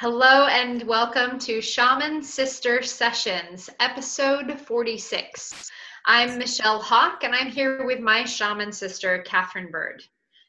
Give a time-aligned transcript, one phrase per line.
[0.00, 5.70] Hello and welcome to Shaman Sister Sessions, episode 46.
[6.04, 10.02] I'm Michelle Hawk and I'm here with my shaman sister, Catherine Bird.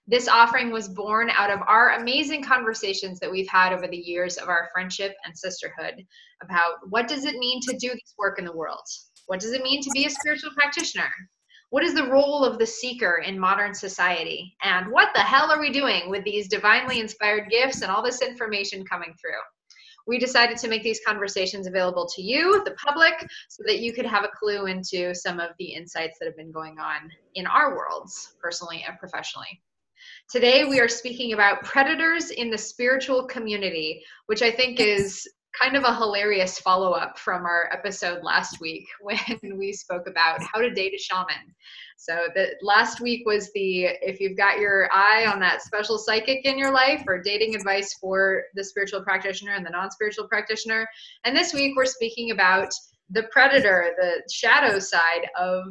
[0.07, 4.37] This offering was born out of our amazing conversations that we've had over the years
[4.37, 6.03] of our friendship and sisterhood
[6.41, 8.87] about what does it mean to do this work in the world?
[9.27, 11.11] What does it mean to be a spiritual practitioner?
[11.71, 14.55] What is the role of the seeker in modern society?
[14.61, 18.21] And what the hell are we doing with these divinely inspired gifts and all this
[18.21, 19.41] information coming through?
[20.07, 23.13] We decided to make these conversations available to you, the public,
[23.49, 26.51] so that you could have a clue into some of the insights that have been
[26.51, 29.61] going on in our worlds, personally and professionally.
[30.29, 35.27] Today, we are speaking about predators in the spiritual community, which I think is
[35.59, 40.41] kind of a hilarious follow up from our episode last week when we spoke about
[40.41, 41.55] how to date a shaman.
[41.97, 46.45] So the last week was the if you've got your eye on that special psychic
[46.45, 50.87] in your life or dating advice for the spiritual practitioner and the non-spiritual practitioner.
[51.23, 52.69] And this week we're speaking about
[53.09, 55.63] the predator, the shadow side of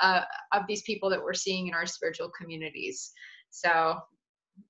[0.00, 3.12] uh, of these people that we're seeing in our spiritual communities.
[3.50, 3.96] So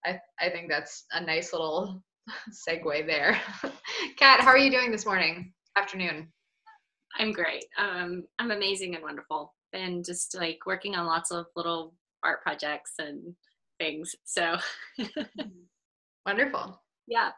[0.04, 2.02] I I think that's a nice little
[2.68, 3.40] segue there.
[4.16, 6.32] Kat, how are you doing this morning, afternoon?
[7.18, 7.64] I'm great.
[7.78, 12.92] Um, I'm amazing and wonderful, and just like working on lots of little art projects
[12.98, 13.34] and
[13.78, 14.14] things.
[14.24, 14.56] So
[16.26, 16.80] wonderful.
[17.06, 17.30] Yeah.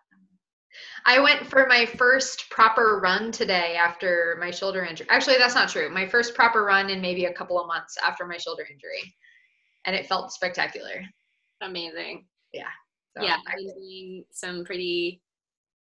[1.07, 5.07] I went for my first proper run today after my shoulder injury.
[5.11, 5.91] Actually, that's not true.
[5.91, 9.15] My first proper run in maybe a couple of months after my shoulder injury.
[9.87, 11.03] And it felt spectacular.
[11.63, 12.27] Amazing.
[12.53, 12.69] Yeah.
[13.19, 15.21] So yeah, I've been doing some pretty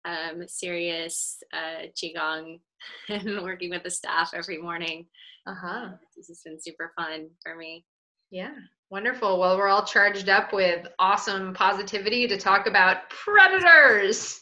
[0.05, 2.59] um, serious uh, qigong
[3.09, 5.05] and working with the staff every morning.
[5.47, 5.89] Uh huh.
[6.15, 7.85] This has been super fun for me.
[8.31, 8.53] Yeah,
[8.89, 9.39] wonderful.
[9.39, 14.41] Well, we're all charged up with awesome positivity to talk about predators.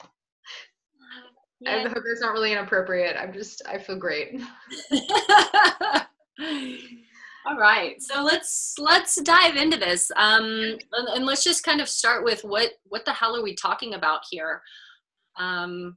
[1.60, 1.78] Yeah.
[1.78, 3.16] I hope that's not really inappropriate.
[3.18, 4.40] I'm just, I feel great.
[7.48, 10.44] All right, so let's let's dive into this, um,
[10.92, 13.94] and, and, let's just kind of start with what what the hell are we talking
[13.94, 14.60] about here?
[15.38, 15.96] Um,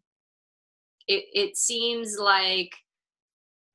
[1.09, 2.73] it it seems like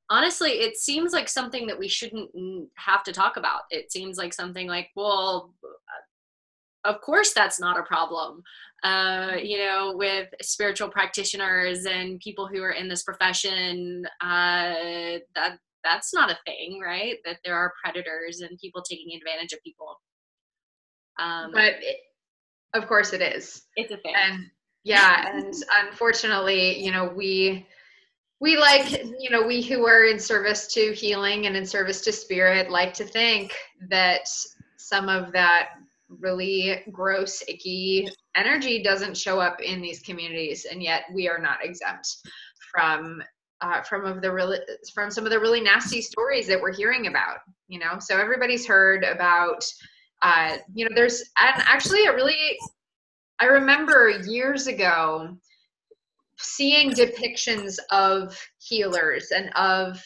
[0.09, 2.31] honestly, it seems like something that we shouldn't
[2.77, 3.63] have to talk about.
[3.71, 5.53] It seems like something like, well,
[6.85, 8.43] of course that's not a problem.
[8.85, 15.59] Uh, you know, with spiritual practitioners and people who are in this profession, uh, that
[15.87, 17.17] that's not a thing, right?
[17.25, 20.01] That there are predators and people taking advantage of people.
[21.19, 21.97] Um, but it,
[22.75, 23.63] of course it is.
[23.77, 24.15] It's a thing.
[24.17, 24.45] And
[24.85, 27.67] yeah, and unfortunately, you know, we
[28.39, 32.13] we like, you know, we who are in service to healing and in service to
[32.13, 33.55] spirit like to think
[33.89, 34.29] that
[34.77, 35.71] some of that
[36.09, 41.65] really gross, icky energy doesn't show up in these communities, and yet we are not
[41.65, 42.19] exempt
[42.71, 43.23] from
[43.61, 44.59] uh, from of the really
[44.95, 47.99] from some of the really nasty stories that we're hearing about you know?
[47.99, 49.65] So everybody's heard about
[50.23, 52.57] uh, you know there's and actually a really
[53.39, 55.37] i remember years ago
[56.39, 60.03] seeing depictions of healers and of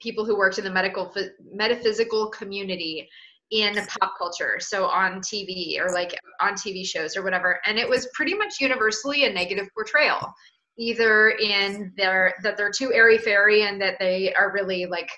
[0.00, 1.14] people who worked in the medical
[1.52, 3.08] metaphysical community
[3.52, 7.88] in pop culture so on tv or like on tv shows or whatever and it
[7.88, 10.34] was pretty much universally a negative portrayal
[10.78, 15.08] either in their that they're too airy fairy and that they are really like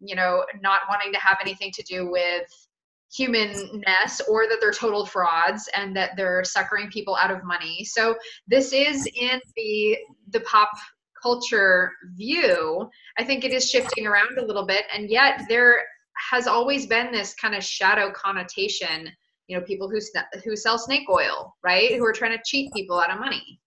[0.00, 2.46] you know not wanting to have anything to do with
[3.12, 7.84] humanness or that they're total frauds and that they're suckering people out of money.
[7.84, 8.16] So
[8.46, 9.98] this is in the
[10.30, 10.70] the pop
[11.20, 12.88] culture view.
[13.18, 15.82] I think it is shifting around a little bit and yet there
[16.30, 19.10] has always been this kind of shadow connotation
[19.48, 19.98] you know people who
[20.44, 21.96] who sell snake oil right?
[21.96, 23.59] Who are trying to cheat people out of money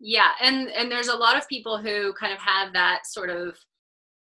[0.00, 3.56] yeah and and there's a lot of people who kind of have that sort of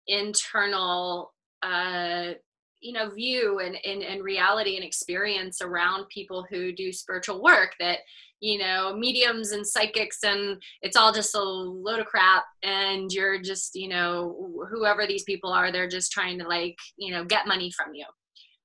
[0.06, 2.32] internal uh
[2.80, 7.70] you know view and, and and reality and experience around people who do spiritual work
[7.80, 7.98] that
[8.40, 13.40] you know mediums and psychics and it's all just a load of crap and you're
[13.40, 17.46] just you know whoever these people are they're just trying to like you know get
[17.46, 18.04] money from you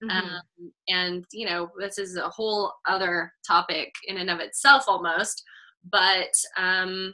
[0.04, 0.18] mm-hmm.
[0.18, 0.42] um,
[0.90, 5.44] and you know this is a whole other topic in and of itself almost
[5.92, 7.14] but um,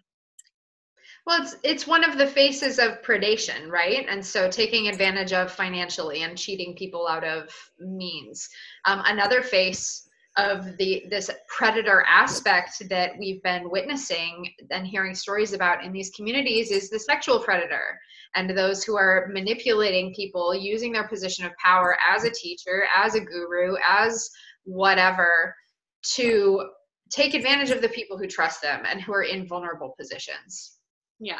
[1.26, 4.06] well it's it's one of the faces of predation right?
[4.10, 8.48] And so taking advantage of financially and cheating people out of means.
[8.86, 10.08] Um, another face
[10.38, 16.12] of the this predator aspect that we've been witnessing and hearing stories about in these
[16.12, 17.98] communities is the sexual predator
[18.36, 23.16] and those who are manipulating people using their position of power as a teacher as
[23.16, 24.30] a guru as
[24.66, 25.56] whatever
[26.04, 26.70] to
[27.10, 30.78] take advantage of the people who trust them and who are in vulnerable positions.
[31.20, 31.40] Yeah.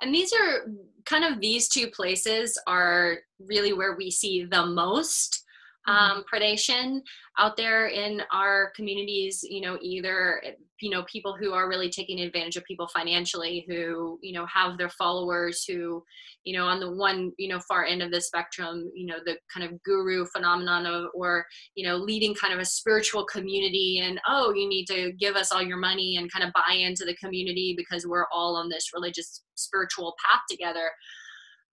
[0.00, 0.66] And these are
[1.06, 5.43] kind of these two places are really where we see the most.
[5.86, 7.00] Um, predation
[7.38, 10.42] out there in our communities you know either
[10.80, 14.78] you know people who are really taking advantage of people financially who you know have
[14.78, 16.02] their followers who
[16.44, 19.36] you know on the one you know far end of the spectrum you know the
[19.52, 21.44] kind of guru phenomenon of or
[21.74, 25.52] you know leading kind of a spiritual community and oh you need to give us
[25.52, 28.90] all your money and kind of buy into the community because we're all on this
[28.94, 30.90] religious spiritual path together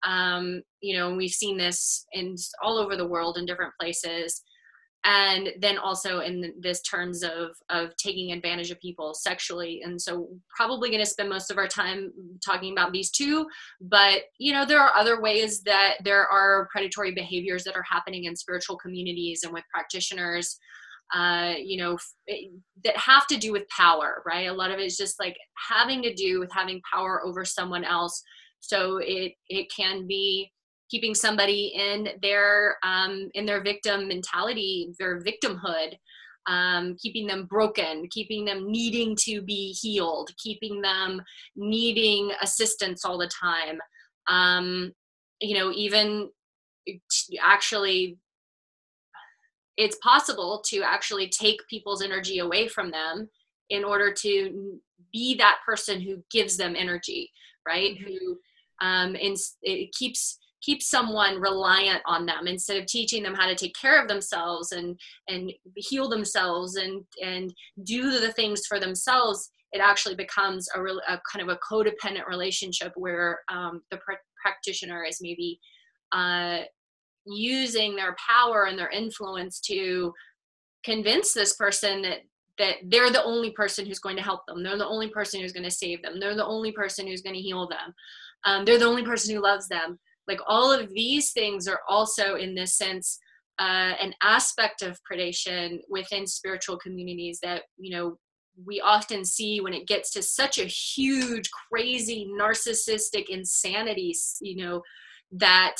[0.05, 4.41] um, you know we've seen this in all over the world in different places.
[5.03, 9.81] And then also in this terms of of taking advantage of people sexually.
[9.83, 12.11] And so probably going to spend most of our time
[12.45, 13.47] talking about these two
[13.79, 18.25] but you know there are other ways that there are predatory behaviors that are happening
[18.25, 20.59] in spiritual communities and with practitioners
[21.15, 21.97] uh, you know
[22.27, 22.51] it,
[22.83, 24.47] that have to do with power right?
[24.47, 25.35] A lot of it is just like
[25.69, 28.21] having to do with having power over someone else
[28.61, 30.51] so it it can be
[30.89, 35.95] keeping somebody in their um, in their victim mentality, their victimhood,
[36.47, 41.21] um, keeping them broken, keeping them needing to be healed, keeping them
[41.55, 43.79] needing assistance all the time.
[44.27, 44.91] Um,
[45.39, 46.29] you know, even
[47.41, 48.17] actually,
[49.77, 53.29] it's possible to actually take people's energy away from them
[53.69, 54.79] in order to
[55.13, 57.31] be that person who gives them energy,
[57.65, 57.95] right?
[57.95, 58.07] Mm-hmm.
[58.07, 58.39] Who
[58.81, 63.55] um, and it keeps keeps someone reliant on them instead of teaching them how to
[63.55, 69.51] take care of themselves and and heal themselves and and do the things for themselves
[69.73, 74.13] it actually becomes a, real, a kind of a codependent relationship where um, the pr-
[74.41, 75.59] practitioner is maybe
[76.11, 76.59] uh,
[77.25, 80.13] using their power and their influence to
[80.83, 82.19] convince this person that
[82.57, 84.61] that they're the only person who's going to help them.
[84.61, 86.19] They're the only person who's going to save them.
[86.19, 87.95] They're the only person who's going to heal them
[88.45, 89.99] um, they're the only person who loves them.
[90.27, 93.19] Like all of these things are also in this sense
[93.59, 98.17] uh, an aspect of predation within spiritual communities that you know
[98.65, 104.81] we often see when it gets to such a huge crazy narcissistic insanity you know
[105.31, 105.75] that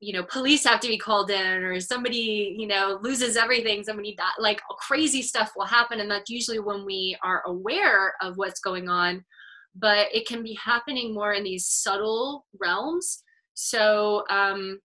[0.00, 4.14] you know police have to be called in or somebody you know loses everything somebody
[4.16, 6.00] die, like crazy stuff will happen.
[6.00, 9.24] And that's usually when we are aware of what's going on
[9.74, 13.22] but it can be happening more in these subtle realms.
[13.54, 14.80] So, um,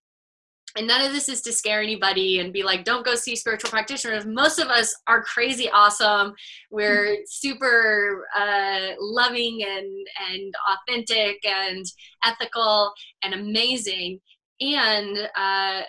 [0.75, 3.69] and none of this is to scare anybody and be like, don't go see spiritual
[3.69, 4.25] practitioners.
[4.25, 6.33] Most of us are crazy awesome.
[6.71, 7.21] We're mm-hmm.
[7.27, 11.85] super uh, loving and and authentic and
[12.25, 12.91] ethical
[13.24, 14.19] and amazing.
[14.62, 15.81] And uh,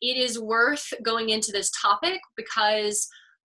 [0.00, 3.08] it is worth going into this topic because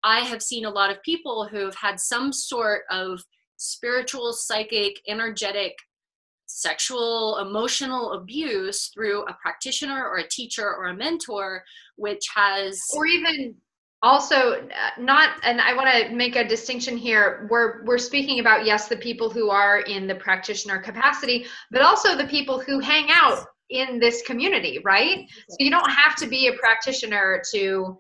[0.05, 3.23] I have seen a lot of people who have had some sort of
[3.57, 5.77] spiritual, psychic, energetic,
[6.47, 11.63] sexual, emotional abuse through a practitioner or a teacher or a mentor,
[11.97, 12.81] which has.
[12.95, 13.57] Or even
[14.03, 18.65] also uh, not and i want to make a distinction here we're we're speaking about
[18.67, 23.09] yes the people who are in the practitioner capacity but also the people who hang
[23.11, 27.99] out in this community right so you don't have to be a practitioner to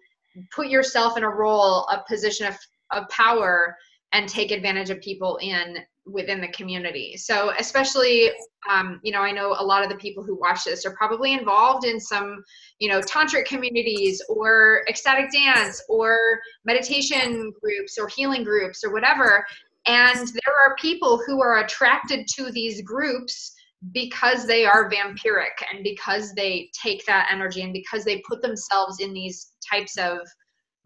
[0.54, 2.56] put yourself in a role a position of,
[2.92, 3.74] of power
[4.16, 5.76] and take advantage of people in
[6.06, 7.16] within the community.
[7.16, 8.30] So especially
[8.68, 11.34] um, you know i know a lot of the people who watch this are probably
[11.34, 12.42] involved in some
[12.80, 16.18] you know tantric communities or ecstatic dance or
[16.64, 19.46] meditation groups or healing groups or whatever.
[19.88, 23.52] And there are people who are attracted to these groups
[23.92, 28.98] because they are vampiric and because they take that energy and because they put themselves
[28.98, 30.18] in these types of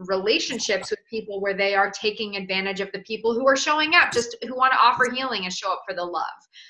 [0.06, 4.10] relationships with people where they are taking advantage of the people who are showing up
[4.12, 6.24] just who want to offer healing and show up for the love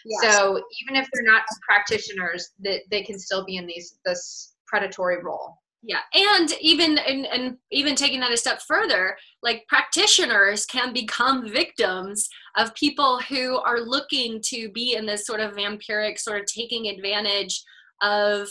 [0.05, 0.37] yes.
[0.37, 4.55] so even if they're not practitioners that they, they can still be in these this
[4.67, 10.67] predatory role yeah and even and, and even taking that a step further like practitioners
[10.67, 16.19] can become victims of people who are looking to be in this sort of vampiric
[16.19, 17.63] sort of taking advantage
[18.03, 18.49] of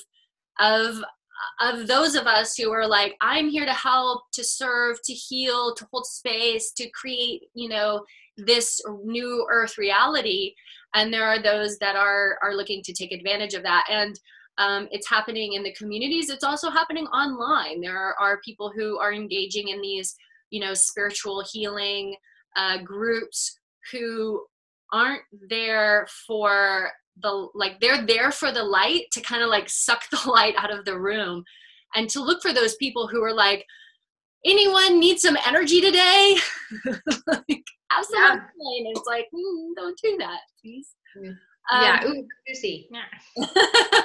[0.59, 1.03] of
[1.61, 5.73] of those of us who are like i'm here to help to serve to heal
[5.73, 8.03] to hold space to create you know
[8.45, 10.53] this new earth reality.
[10.95, 13.85] And there are those that are are looking to take advantage of that.
[13.89, 14.19] And
[14.57, 16.29] um, it's happening in the communities.
[16.29, 17.79] It's also happening online.
[17.79, 20.15] There are, are people who are engaging in these
[20.49, 22.15] you know spiritual healing
[22.55, 23.57] uh, groups
[23.91, 24.43] who
[24.91, 26.89] aren't there for
[27.21, 30.73] the like they're there for the light to kind of like suck the light out
[30.73, 31.43] of the room
[31.95, 33.65] and to look for those people who are like
[34.45, 36.37] anyone need some energy today?
[36.85, 38.33] like, have some yeah.
[38.33, 40.89] And it's like, mm, don't do that, please.
[41.17, 41.35] Mm.
[41.71, 42.89] Um, yeah, ooh, juicy.
[42.91, 43.45] Yeah.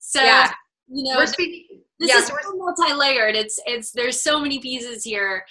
[0.00, 0.50] so, yeah.
[0.88, 3.34] you know, speaking, this yeah, is so multi-layered.
[3.34, 5.44] It's it's there's so many pieces here,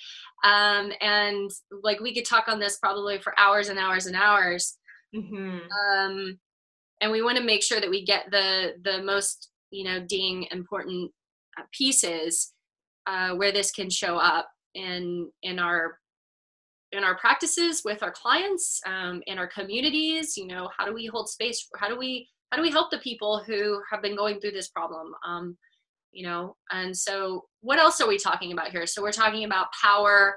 [0.44, 1.50] um, and
[1.84, 4.78] like we could talk on this probably for hours and hours and hours.
[5.16, 5.60] Mm-hmm.
[6.00, 6.40] Um,
[7.02, 10.48] and we want to make sure that we get the the most you know ding
[10.52, 11.12] important
[11.60, 12.54] uh, pieces
[13.06, 16.00] uh, where this can show up in in our
[16.92, 21.06] in our practices with our clients um, in our communities you know how do we
[21.06, 24.40] hold space how do we how do we help the people who have been going
[24.40, 25.58] through this problem um,
[26.18, 26.56] you know?
[26.72, 28.88] And so what else are we talking about here?
[28.88, 30.36] So we're talking about power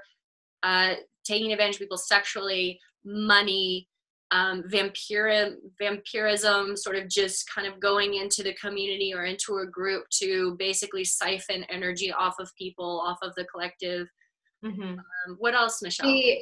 [0.62, 3.88] uh, taking advantage of people sexually money
[4.31, 9.67] um, vampir- vampirism, sort of just kind of going into the community or into a
[9.67, 14.09] group to basically siphon energy off of people, off of the collective.
[14.65, 14.83] Mm-hmm.
[14.83, 16.07] Um, what else, Michelle?
[16.07, 16.39] The,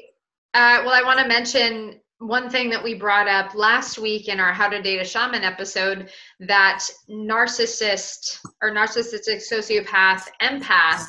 [0.54, 4.40] uh, well, I want to mention one thing that we brought up last week in
[4.40, 11.04] our How to Date a Shaman episode that narcissist or narcissistic sociopath empath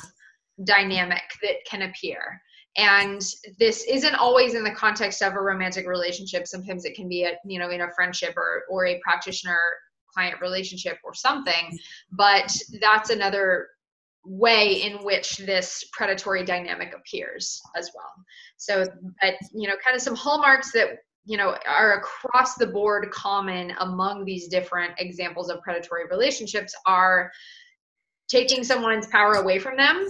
[0.64, 2.40] dynamic that can appear
[2.76, 3.20] and
[3.58, 6.46] this isn't always in the context of a romantic relationship.
[6.46, 9.58] Sometimes it can be a you know in a friendship or or a practitioner
[10.12, 11.78] client relationship or something.
[12.12, 13.68] But that's another
[14.24, 18.12] way in which this predatory dynamic appears as well.
[18.56, 18.86] So
[19.20, 23.72] but you know kind of some hallmarks that you know are across the board common
[23.80, 27.32] among these different examples of predatory relationships are
[28.28, 30.08] taking someone's power away from them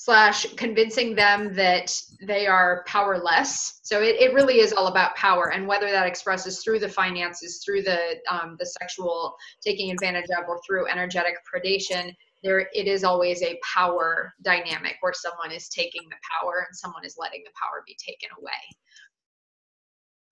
[0.00, 3.80] slash convincing them that they are powerless.
[3.82, 7.60] So it, it really is all about power and whether that expresses through the finances,
[7.62, 12.14] through the um, the sexual taking advantage of, or through energetic predation.
[12.42, 17.04] There, it is always a power dynamic where someone is taking the power and someone
[17.04, 18.52] is letting the power be taken away.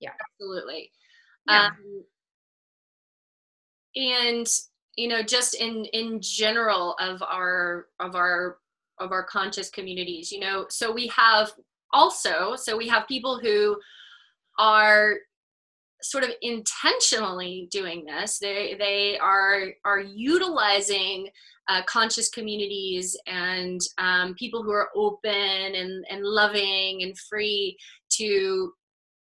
[0.00, 0.90] Yeah, absolutely.
[1.46, 1.66] Yeah.
[1.66, 2.04] Um,
[3.96, 4.46] and
[4.96, 8.56] you know, just in in general of our of our
[9.00, 10.66] of our conscious communities you know?
[10.68, 11.52] So we have
[11.92, 13.78] also so we have people who
[14.58, 15.16] are
[16.02, 18.38] sort of intentionally doing this.
[18.38, 21.28] They they are are utilizing
[21.68, 27.76] uh, conscious communities and um, people who are open and and loving and free
[28.10, 28.72] to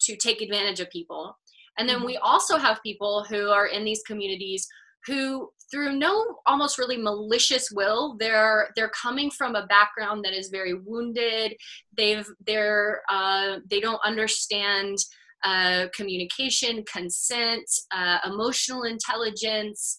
[0.02, 1.36] to take advantage of people.
[1.78, 2.24] And then we mm-hmm.
[2.24, 4.66] also have people who are in these communities
[5.06, 10.48] who through no almost really malicious will they're they're coming from a background that is
[10.48, 11.54] very wounded.
[11.96, 14.98] They've they're uh, they don't understand
[15.44, 19.98] uh, communication consent uh, emotional intelligence.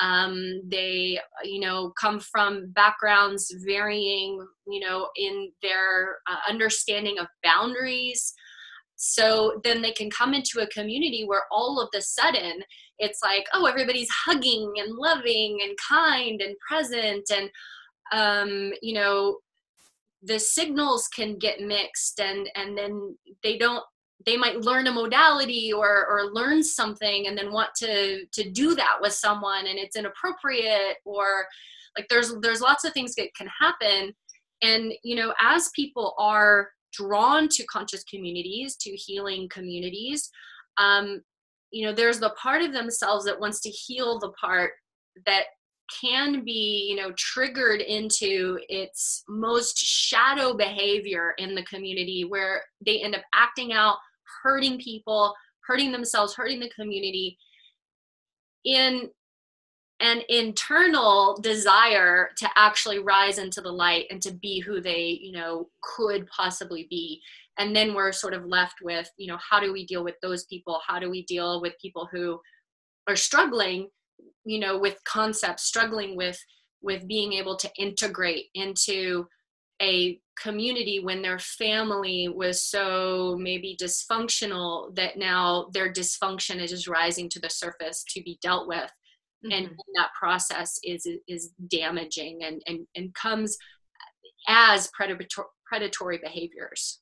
[0.00, 7.26] Um, they you know come from backgrounds varying you know in their uh, understanding of
[7.44, 8.32] boundaries
[9.02, 12.62] so then they can come into a community where all of the sudden
[12.98, 17.50] it's like oh everybody's hugging and loving and kind and present and
[18.12, 19.38] um, you know
[20.22, 23.82] the signals can get mixed and and then they don't
[24.26, 28.74] they might learn a modality or or learn something and then want to to do
[28.74, 31.46] that with someone and it's inappropriate or
[31.96, 34.12] like there's there's lots of things that can happen.
[34.62, 40.30] And you know as people are drawn to conscious communities to healing communities
[40.78, 41.22] um,
[41.70, 44.72] you know there's the part of themselves that wants to heal the part
[45.26, 45.44] that
[46.00, 53.02] can be you know triggered into its most shadow behavior in the community where they
[53.02, 53.96] end up acting out
[54.42, 55.34] hurting people
[55.66, 57.36] hurting themselves hurting the community
[58.64, 59.08] in
[60.00, 65.32] an internal desire to actually rise into the light and to be who they you
[65.32, 67.20] know could possibly be.
[67.58, 70.44] And then we're sort of left with you know how do we deal with those
[70.44, 70.80] people?
[70.86, 72.40] How do we deal with people who
[73.08, 73.88] are struggling
[74.44, 76.38] you know with concepts struggling with
[76.82, 79.26] with being able to integrate into
[79.82, 86.88] a community when their family was so maybe dysfunctional that now their dysfunction is just
[86.88, 88.90] rising to the surface to be dealt with
[89.44, 89.52] mm-hmm.
[89.52, 93.56] and that process is is damaging and and, and comes
[94.48, 97.00] as predatory predatory behaviors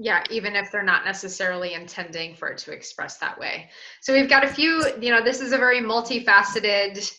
[0.00, 3.68] yeah, even if they're not necessarily intending for it to express that way.
[4.00, 7.12] So we've got a few, you know, this is a very multifaceted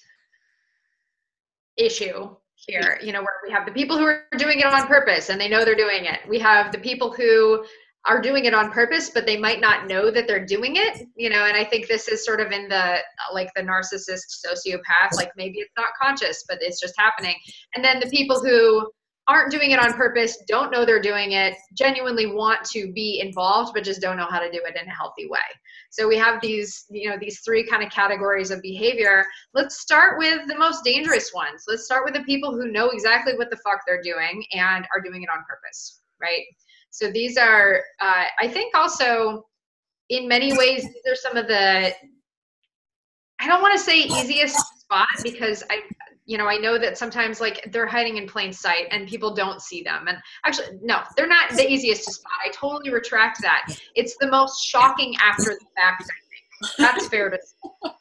[1.76, 5.30] issue here, you know, where we have the people who are doing it on purpose
[5.30, 6.20] and they know they're doing it.
[6.28, 7.66] We have the people who
[8.06, 11.30] are doing it on purpose but they might not know that they're doing it you
[11.30, 12.98] know and i think this is sort of in the
[13.34, 17.36] like the narcissist sociopath like maybe it's not conscious but it's just happening
[17.76, 18.90] and then the people who
[19.30, 23.74] aren't doing it on purpose, don't know they're doing it, genuinely want to be involved,
[23.76, 25.40] but just don't know how to do it in a healthy way.
[25.92, 29.24] So we have these, you know, these three kind of categories of behavior.
[29.54, 31.66] Let's start with the most dangerous ones.
[31.68, 35.02] Let's start with the people who know exactly what the fuck they're doing and are
[35.02, 36.44] doing it on purpose, right?
[36.92, 39.46] So these are, uh, I think, also
[40.10, 41.94] in many ways, these are some of the.
[43.42, 45.82] I don't want to say easiest spot because I
[46.30, 49.64] you know, I know that sometimes like they're hiding in plain sight and people don't
[49.64, 50.08] see them.
[50.08, 52.34] And actually, no, they're not the easiest to spot.
[52.46, 53.76] I totally retract that.
[53.96, 56.04] It's the most shocking after the fact.
[56.78, 57.92] That's fair to say.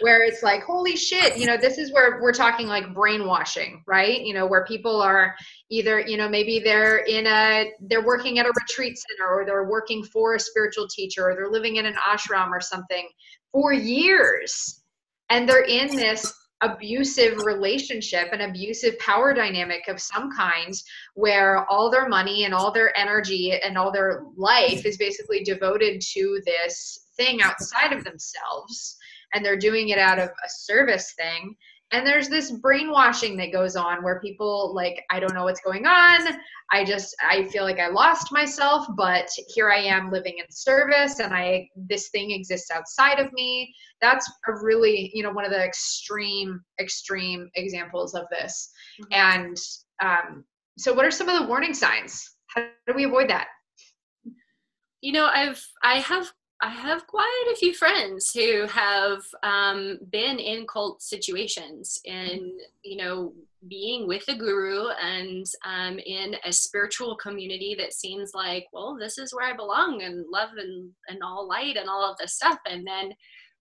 [0.00, 4.20] Where it's like, holy shit, you know, this is where we're talking like brainwashing, right?
[4.20, 5.34] You know, where people are
[5.70, 9.68] either, you know, maybe they're in a, they're working at a retreat center or they're
[9.68, 13.08] working for a spiritual teacher or they're living in an ashram or something
[13.52, 14.82] for years.
[15.30, 20.74] And they're in this abusive relationship, an abusive power dynamic of some kind,
[21.14, 26.00] where all their money and all their energy and all their life is basically devoted
[26.00, 28.96] to this thing outside of themselves.
[29.34, 31.56] And they're doing it out of a service thing
[31.92, 35.86] and there's this brainwashing that goes on where people like i don't know what's going
[35.86, 36.40] on
[36.72, 41.20] i just i feel like i lost myself but here i am living in service
[41.20, 45.50] and i this thing exists outside of me that's a really you know one of
[45.50, 49.12] the extreme extreme examples of this mm-hmm.
[49.12, 49.56] and
[50.02, 50.44] um,
[50.78, 53.46] so what are some of the warning signs how do we avoid that
[55.00, 60.38] you know i've i have I have quite a few friends who have um, been
[60.38, 62.52] in cult situations and,
[62.84, 63.32] you know,
[63.68, 69.18] being with a guru and um, in a spiritual community that seems like, well, this
[69.18, 72.58] is where I belong and love and, and all light and all of this stuff.
[72.64, 73.12] And then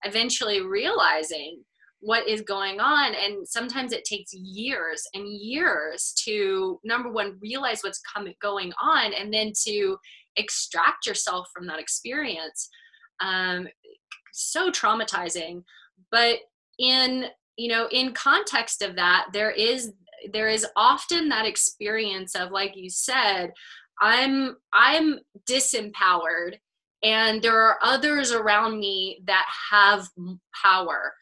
[0.03, 1.63] eventually realizing
[2.01, 3.15] what is going on.
[3.15, 9.11] And sometimes it takes years and years to, number one, realize what's coming, going on
[9.13, 9.97] and then to
[10.35, 12.69] extract yourself from that experience
[13.21, 13.67] um,
[14.33, 15.63] so traumatizing.
[16.11, 16.39] But
[16.79, 17.25] in
[17.57, 19.93] you know in context of that there is
[20.33, 23.51] there is often that experience of like you said
[24.01, 25.19] i'm i'm
[25.49, 26.55] disempowered
[27.03, 30.07] and there are others around me that have
[30.63, 31.13] power.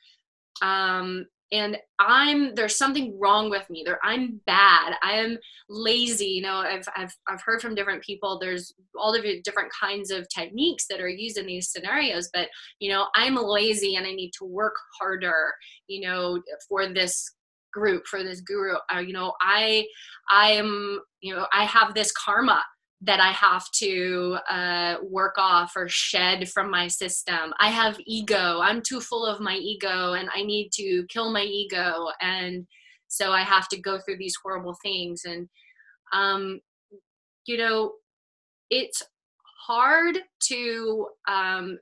[0.61, 3.99] Um, and i'm there's something wrong with me there.
[4.03, 4.93] I'm bad.
[5.01, 5.37] I am
[5.69, 6.25] lazy.
[6.25, 10.27] You know I've, I've i've heard from different people there's all the different kinds of
[10.29, 14.31] techniques that are used in these scenarios but you know i'm lazy and i need
[14.39, 15.53] to work harder
[15.87, 17.31] you know for this
[17.71, 18.75] group for this guru.
[18.93, 19.85] Uh, you know i
[20.31, 22.63] i am you know i have this karma
[23.01, 27.53] that I have to uh, work off or shed from my system.
[27.59, 28.59] I have ego.
[28.61, 32.07] I'm too full of my ego and I need to kill my ego.
[32.19, 32.67] And
[33.07, 35.21] so I have to go through these horrible things.
[35.25, 35.47] And,
[36.11, 36.59] um,
[37.45, 37.93] you know,
[38.69, 39.01] it's
[39.65, 41.79] hard to, um,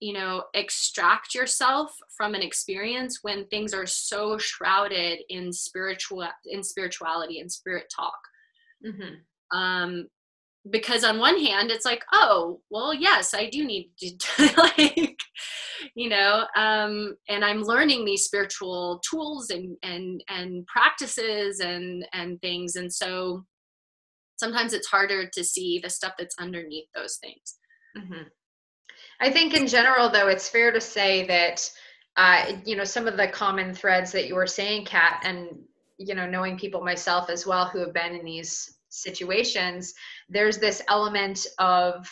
[0.00, 6.62] you know, extract yourself from an experience when things are so shrouded in spiritual in
[6.62, 8.18] spirituality and spirit talk.
[8.86, 9.14] Mm-hmm
[9.52, 10.06] um
[10.70, 15.18] because on one hand it's like oh well yes i do need to like
[15.94, 22.40] you know um and i'm learning these spiritual tools and and and practices and and
[22.40, 23.44] things and so
[24.36, 27.58] sometimes it's harder to see the stuff that's underneath those things
[27.96, 28.22] mm-hmm.
[29.20, 31.68] i think in general though it's fair to say that
[32.16, 35.50] uh, you know some of the common threads that you were saying kat and
[35.98, 39.94] you know knowing people myself as well who have been in these situations
[40.28, 42.08] there's this element of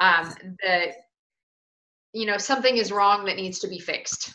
[0.00, 0.92] um, the
[2.12, 4.34] you know something is wrong that needs to be fixed.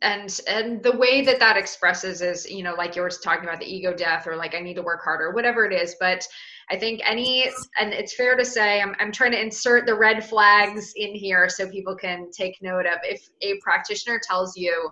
[0.00, 3.60] And and the way that that expresses is you know like you were talking about
[3.60, 5.94] the ego death or like i need to work harder whatever it is.
[6.00, 6.26] But
[6.70, 10.24] i think any and it's fair to say I'm, I'm trying to insert the red
[10.24, 12.98] flags in here so people can take note of.
[13.04, 14.90] If a practitioner tells you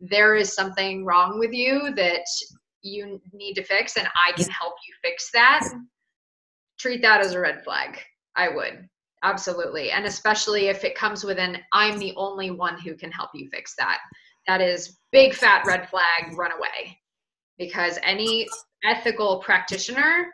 [0.00, 2.26] there is something wrong with you that
[2.82, 5.68] you need to fix and I can help you fix that,
[6.78, 7.98] treat that as a red flag.
[8.36, 8.88] I would.
[9.22, 9.92] Absolutely.
[9.92, 13.48] And especially if it comes with an I'm the only one who can help you
[13.50, 13.98] fix that.
[14.46, 16.98] That is big fat red flag, run away.
[17.58, 18.48] Because any
[18.84, 20.26] ethical practitioner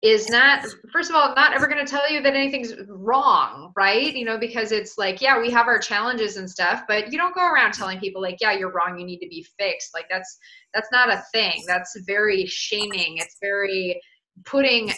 [0.00, 4.14] is not first of all not ever going to tell you that anything's wrong right?
[4.14, 7.34] You know because it's like yeah we have our challenges and stuff but you don't
[7.34, 9.92] go around telling people like yeah you're wrong you need to be fixed.
[9.94, 10.38] Like that's
[10.72, 11.64] that's not a thing.
[11.66, 13.18] That's very shaming.
[13.18, 14.00] It's very
[14.44, 14.92] putting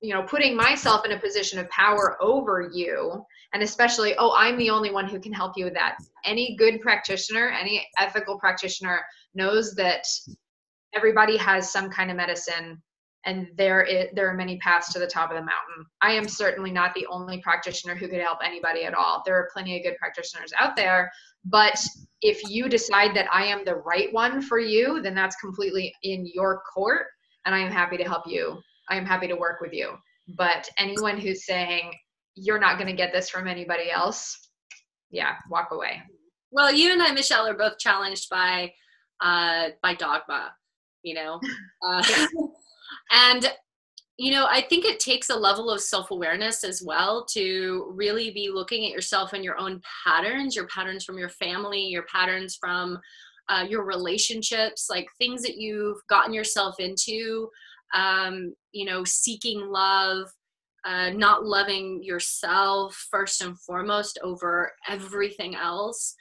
[0.00, 3.24] you know putting myself in a position of power over you.
[3.52, 5.96] And especially oh i'm the only one who can help you with that.
[6.24, 9.00] Any good practitioner any ethical practitioner
[9.34, 10.04] knows that
[10.94, 12.80] everybody has some kind of medicine
[13.26, 15.84] and there is, there are many paths to the top of the mountain.
[16.00, 19.22] I am certainly not the only practitioner who could help anybody at all.
[19.26, 21.10] There are plenty of good practitioners out there,
[21.44, 21.78] but
[22.22, 26.30] if you decide that I am the right one for you, then that's completely in
[26.32, 27.06] your court
[27.46, 28.60] and I am happy to help you.
[28.90, 29.94] I am happy to work with you.
[30.36, 31.92] But anyone who's saying
[32.34, 34.50] you're not going to get this from anybody else,
[35.10, 36.02] yeah, walk away.
[36.50, 38.72] Well, you and I, Michelle, are both challenged by
[39.22, 40.52] uh, by dogma.
[41.02, 41.40] You know,
[41.86, 42.02] uh,
[43.10, 43.52] and
[44.16, 48.50] you know i think it takes a level of self-awareness as well to really be
[48.50, 52.98] looking at yourself and your own patterns your patterns from your family your patterns from
[53.48, 57.48] uh, your relationships like things that you've gotten yourself into
[57.94, 60.28] um, you know seeking love
[60.86, 66.14] uh, not loving yourself first and foremost over everything else.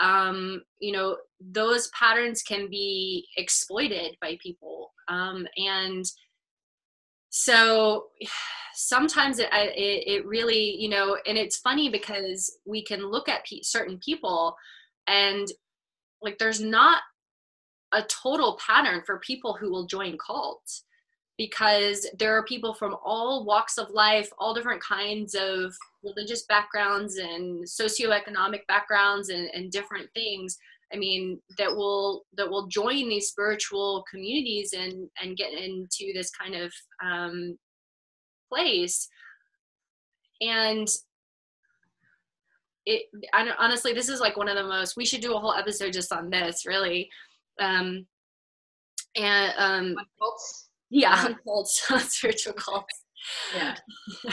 [0.00, 6.04] Um, you know those patterns can be exploited by people um, and
[7.30, 8.06] so
[8.74, 13.44] sometimes it, it, it really you know and it's funny because we can look at
[13.44, 14.54] pe- certain people
[15.08, 15.48] and
[16.22, 17.02] like there's not
[17.92, 20.84] a total pattern for people who will join cults
[21.38, 27.16] because there are people from all walks of life all different kinds of religious backgrounds
[27.16, 30.56] and socioeconomic backgrounds and, and different things
[30.92, 36.30] I mean, that will that will join these spiritual communities and and get into this
[36.30, 36.72] kind of
[37.04, 37.58] um,
[38.50, 39.08] place.
[40.40, 40.88] And
[42.86, 43.02] it
[43.34, 44.96] I, honestly, this is like one of the most.
[44.96, 47.10] We should do a whole episode just on this, really.
[47.60, 48.06] Um,
[49.16, 49.96] and um,
[50.90, 53.04] yeah, cults, spiritual cults
[53.54, 53.76] yeah.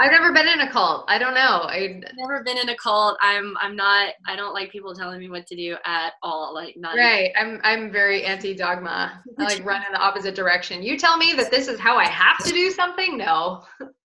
[0.00, 1.04] I've never been in a cult.
[1.08, 1.62] I don't know.
[1.62, 3.16] I've never been in a cult.
[3.20, 6.76] I'm i'm not i don't like people telling me what to do at all like
[6.76, 7.30] not right.
[7.38, 9.22] I'm i'm very anti-dogma.
[9.38, 10.82] I like run in the opposite direction.
[10.82, 13.16] You tell me that this is how i have to do something?
[13.16, 13.64] No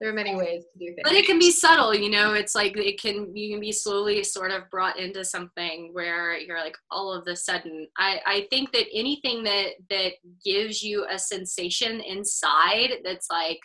[0.00, 2.54] there are many ways to do things but it can be subtle you know it's
[2.54, 6.76] like it can you can be slowly sort of brought into something where you're like
[6.90, 10.12] all of the sudden i i think that anything that that
[10.44, 13.58] gives you a sensation inside that's like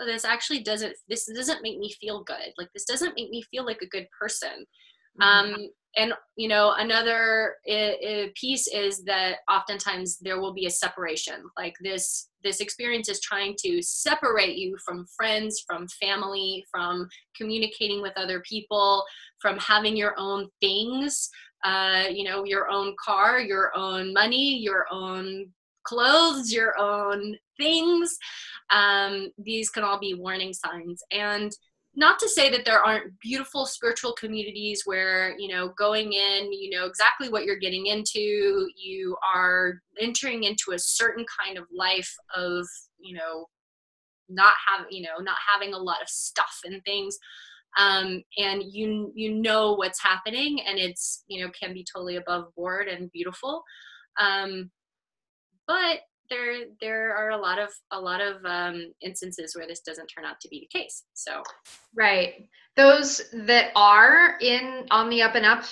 [0.00, 2.52] oh, this actually doesn't this doesn't make me feel good.
[2.58, 4.66] Like this doesn't make me feel like a good person.
[5.20, 5.54] Mm-hmm.
[5.54, 7.56] um and you know another
[8.34, 11.44] piece is that oftentimes there will be a separation.
[11.56, 18.02] Like this this experience is trying to separate you from friends from family from communicating
[18.02, 19.04] with other people
[19.40, 21.28] from having your own things
[21.64, 25.46] uh, you know your own car your own money your own
[25.84, 28.16] clothes your own things.
[28.70, 31.02] Um, these can all be warning signs.
[31.10, 31.52] And
[31.94, 36.70] not to say that there aren't beautiful spiritual communities where you know going in you
[36.70, 42.14] know exactly what you're getting into you are entering into a certain kind of life
[42.34, 42.66] of
[42.98, 43.46] you know
[44.28, 47.18] not having you know not having a lot of stuff and things
[47.78, 52.54] um, and you you know what's happening and it's you know can be totally above
[52.54, 53.62] board and beautiful
[54.18, 54.70] um,
[55.66, 56.00] but
[56.32, 60.24] there there are a lot of a lot of um, instances where this doesn't turn
[60.24, 61.04] out to be the case.
[61.14, 61.42] So,
[61.94, 65.64] right, those that are in on the up and up,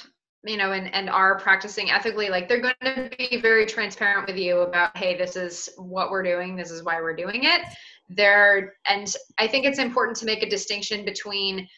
[0.44, 4.36] you know, and and are practicing ethically, like they're going to be very transparent with
[4.36, 7.62] you about, hey, this is what we're doing, this is why we're doing it.
[8.08, 11.68] There, and I think it's important to make a distinction between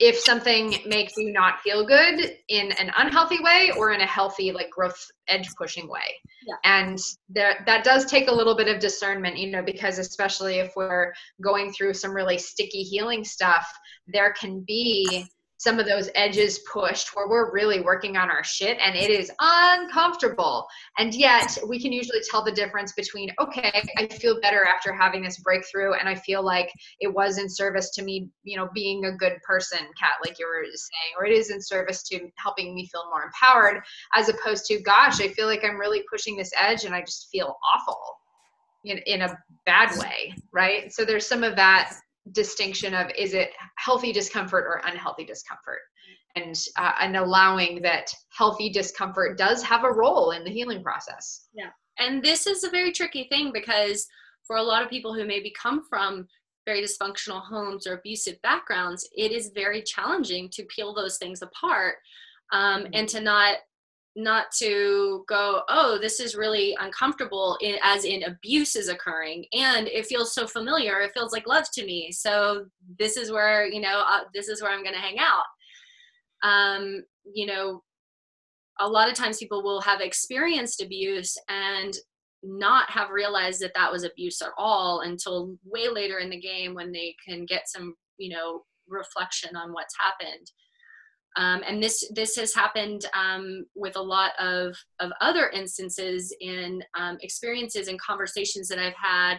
[0.00, 4.50] if something makes you not feel good in an unhealthy way or in a healthy
[4.50, 6.00] like growth edge pushing way
[6.46, 6.54] yeah.
[6.64, 10.72] and that that does take a little bit of discernment you know because especially if
[10.74, 13.66] we're going through some really sticky healing stuff
[14.08, 15.26] there can be
[15.60, 19.30] some of those edges pushed where we're really working on our shit and it is
[19.40, 20.66] uncomfortable.
[20.98, 25.22] And yet we can usually tell the difference between, okay, I feel better after having
[25.22, 29.04] this breakthrough and I feel like it was in service to me, you know, being
[29.04, 32.74] a good person, Kat, like you were saying, or it is in service to helping
[32.74, 33.82] me feel more empowered,
[34.14, 37.28] as opposed to, gosh, I feel like I'm really pushing this edge and I just
[37.30, 38.00] feel awful
[38.86, 40.90] in, in a bad way, right?
[40.90, 41.92] So there's some of that
[42.32, 45.80] distinction of is it healthy discomfort or unhealthy discomfort?
[46.36, 48.06] And uh, and allowing that
[48.36, 51.48] healthy discomfort does have a role in the healing process.
[51.54, 51.70] Yeah.
[51.98, 54.06] And this is a very tricky thing because
[54.46, 56.26] for a lot of people who maybe come from
[56.66, 61.96] very dysfunctional homes or abusive backgrounds it is very challenging to peel those things apart
[62.52, 63.56] um, and to not
[64.16, 70.06] not to go oh this is really uncomfortable as in abuse is occurring and it
[70.06, 72.64] feels so familiar it feels like love to me so
[72.98, 75.44] this is where you know uh, this is where i'm going to hang out.
[76.42, 77.82] Um you know
[78.80, 81.94] a lot of times people will have experienced abuse and
[82.42, 86.74] not have realized that that was abuse at all until way later in the game
[86.74, 90.50] when they can get some you know reflection on what's happened
[91.36, 96.82] um, and this this has happened um, with a lot of of other instances in
[96.98, 99.36] um, experiences and conversations that I've had,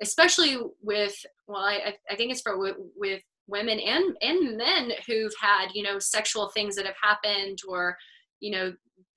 [0.00, 1.14] especially with
[1.46, 5.98] well, I, I think it's for with, women and and men who've had you know
[5.98, 7.94] sexual things that have happened or
[8.40, 8.72] you know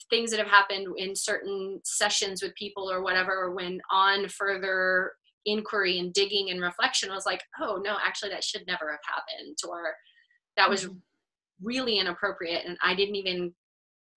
[0.10, 5.14] things that have happened in certain sessions with people or whatever when on further
[5.46, 9.16] inquiry and digging and reflection I was like oh no actually that should never have
[9.16, 9.94] happened or
[10.58, 10.98] that was mm-hmm
[11.62, 13.54] really inappropriate and i didn't even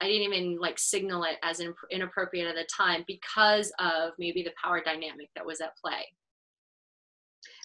[0.00, 4.52] i didn't even like signal it as inappropriate at the time because of maybe the
[4.62, 6.04] power dynamic that was at play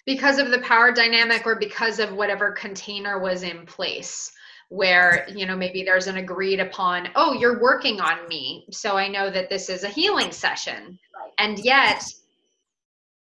[0.06, 4.30] because of the power dynamic or because of whatever container was in place
[4.68, 9.06] where you know maybe there's an agreed upon oh you're working on me so i
[9.06, 11.32] know that this is a healing session right.
[11.38, 12.02] and yet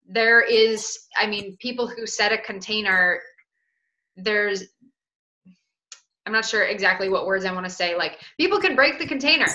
[0.08, 3.20] there is i mean people who set a container
[4.18, 4.64] there's
[6.30, 7.98] I'm not sure exactly what words I want to say.
[7.98, 9.48] Like people can break the container,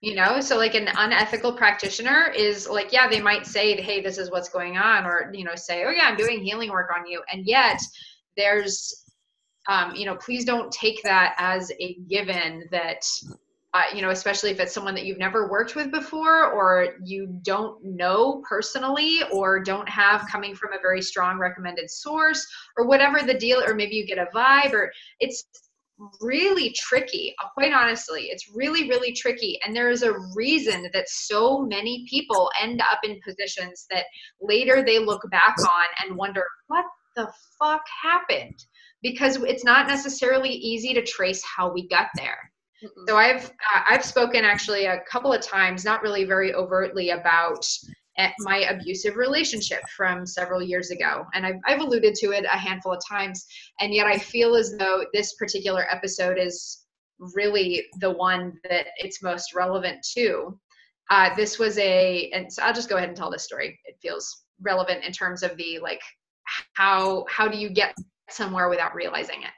[0.00, 0.40] you know?
[0.40, 4.48] So like an unethical practitioner is like, yeah, they might say, hey, this is what's
[4.48, 7.22] going on, or, you know, say, oh yeah, I'm doing healing work on you.
[7.32, 7.80] And yet
[8.36, 9.04] there's,
[9.68, 13.06] um, you know, please don't take that as a given that,
[13.72, 17.38] uh, you know, especially if it's someone that you've never worked with before or you
[17.42, 22.44] don't know personally or don't have coming from a very strong recommended source
[22.76, 25.44] or whatever the deal, or maybe you get a vibe or it's,
[26.20, 28.24] really tricky uh, quite honestly.
[28.24, 33.00] It's really really tricky and there is a reason that so many people end up
[33.04, 34.04] in positions that
[34.40, 36.84] later they look back on and wonder what
[37.16, 38.54] the fuck happened?
[39.02, 42.38] Because it's not necessarily easy to trace how we got there.
[43.08, 47.66] So i've uh, i've spoken actually a couple of times not really very overtly about
[48.40, 51.26] my abusive relationship from several years ago.
[51.34, 53.44] And I've, I've alluded to it a handful of times.
[53.80, 56.86] And yet I feel as though this particular episode is
[57.18, 60.58] really the one that it's most relevant to.
[61.10, 63.78] Uh, this was a, and so I'll just go ahead and tell this story.
[63.84, 66.00] It feels relevant in terms of the like,
[66.74, 67.94] how how do you get
[68.30, 69.50] somewhere without realizing it?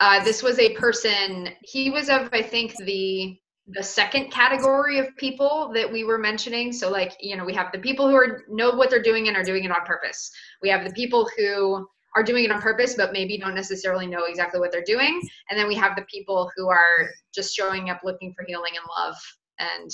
[0.00, 1.50] Uh, this was a person.
[1.62, 3.36] He was of I think the
[3.68, 6.72] the second category of people that we were mentioning.
[6.72, 9.36] So like you know we have the people who are know what they're doing and
[9.36, 10.30] are doing it on purpose.
[10.62, 14.24] We have the people who are doing it on purpose but maybe don't necessarily know
[14.26, 15.20] exactly what they're doing.
[15.48, 18.84] And then we have the people who are just showing up looking for healing and
[18.98, 19.16] love
[19.58, 19.90] and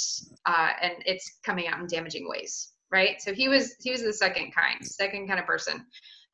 [0.47, 3.21] uh, and it's coming out in damaging ways right?
[3.21, 5.85] So he was he was the second kind second kind of person.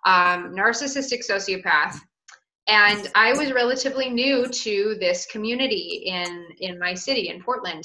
[0.07, 1.99] Um, narcissistic sociopath
[2.69, 7.85] and i was relatively new to this community in in my city in portland.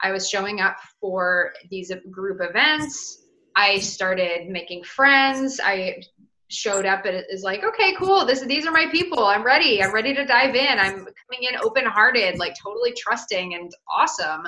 [0.00, 3.24] I was showing up for these group events.
[3.54, 5.60] I started making friends.
[5.62, 6.02] I
[6.48, 8.24] showed up and is like okay cool.
[8.24, 9.24] This these are my people.
[9.24, 9.82] I'm ready.
[9.82, 10.78] I'm ready to dive in.
[10.78, 14.44] I'm coming in open hearted like totally trusting and awesome.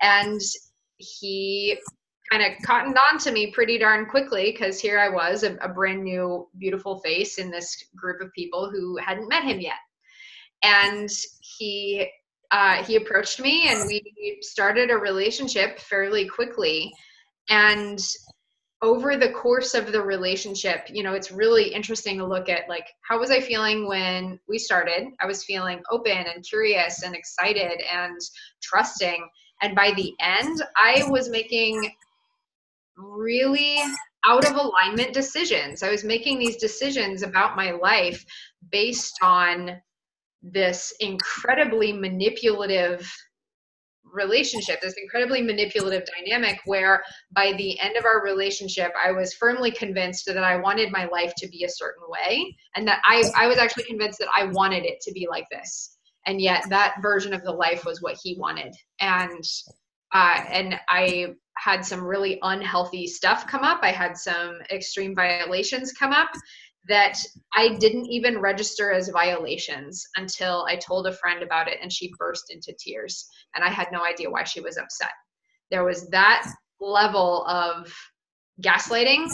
[0.00, 0.40] And
[0.96, 1.78] he
[2.30, 5.68] kind of cottoned on to me pretty darn quickly because here I was, a, a,
[5.68, 9.74] brand new, beautiful face in this group of people who hadn't met him yet.
[10.62, 11.08] And
[11.40, 12.08] he
[12.50, 16.92] uh, he approached me, and we started a relationship fairly quickly.
[17.48, 18.00] And
[18.82, 22.86] over the course of the relationship, you know, it's really interesting to look at like
[23.02, 25.08] how was I feeling when we started?
[25.20, 28.18] I was feeling open and curious and excited and
[28.62, 29.26] trusting.
[29.62, 31.90] And by the end, I was making
[32.96, 33.80] really
[34.24, 35.82] out of alignment decisions.
[35.82, 38.24] I was making these decisions about my life
[38.70, 39.80] based on
[40.42, 43.10] this incredibly manipulative
[44.12, 49.70] relationship, this incredibly manipulative dynamic where by the end of our relationship, I was firmly
[49.70, 53.46] convinced that I wanted my life to be a certain way and that I, I
[53.46, 55.96] was actually convinced that I wanted it to be like this.
[56.26, 58.74] And yet that version of the life was what he wanted.
[59.00, 59.44] And
[60.12, 63.80] uh, and I had some really unhealthy stuff come up.
[63.82, 66.30] I had some extreme violations come up
[66.88, 67.18] that
[67.54, 72.12] I didn't even register as violations until I told a friend about it and she
[72.18, 73.26] burst into tears.
[73.54, 75.10] And I had no idea why she was upset.
[75.70, 76.48] There was that
[76.80, 77.92] level of
[78.62, 79.30] gaslighting.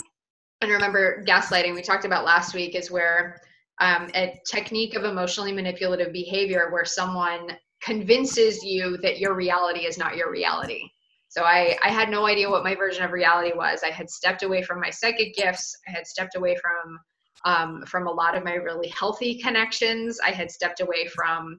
[0.63, 3.41] And remember, gaslighting, we talked about last week, is where
[3.81, 7.51] um, a technique of emotionally manipulative behavior where someone
[7.83, 10.83] convinces you that your reality is not your reality.
[11.29, 13.83] So I, I had no idea what my version of reality was.
[13.83, 15.75] I had stepped away from my psychic gifts.
[15.89, 16.99] I had stepped away from
[17.45, 20.21] um, from a lot of my really healthy connections.
[20.25, 21.59] I had stepped away from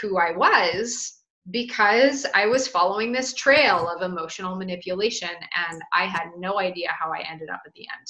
[0.00, 6.30] who I was because I was following this trail of emotional manipulation and I had
[6.38, 8.06] no idea how I ended up at the end.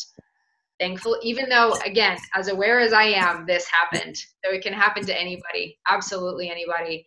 [0.81, 4.17] Thankful, even though, again, as aware as I am, this happened.
[4.17, 7.07] So it can happen to anybody, absolutely anybody.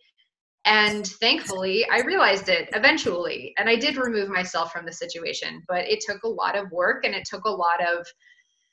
[0.68, 3.54] And thankfully, I realized it eventually.
[3.56, 7.06] And I did remove myself from the situation, but it took a lot of work
[7.06, 8.06] and it took a lot of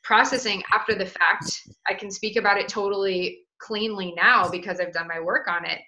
[0.03, 1.45] processing after the fact.
[1.88, 5.79] I can speak about it totally cleanly now because I've done my work on it.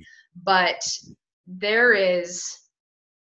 [0.44, 0.80] But
[1.46, 2.58] there is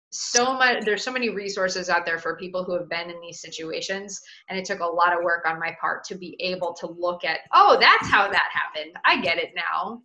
[0.09, 3.41] so much there's so many resources out there for people who have been in these
[3.41, 4.19] situations
[4.49, 7.25] and it took a lot of work on my part to be able to look
[7.25, 10.01] at oh that's how that happened i get it now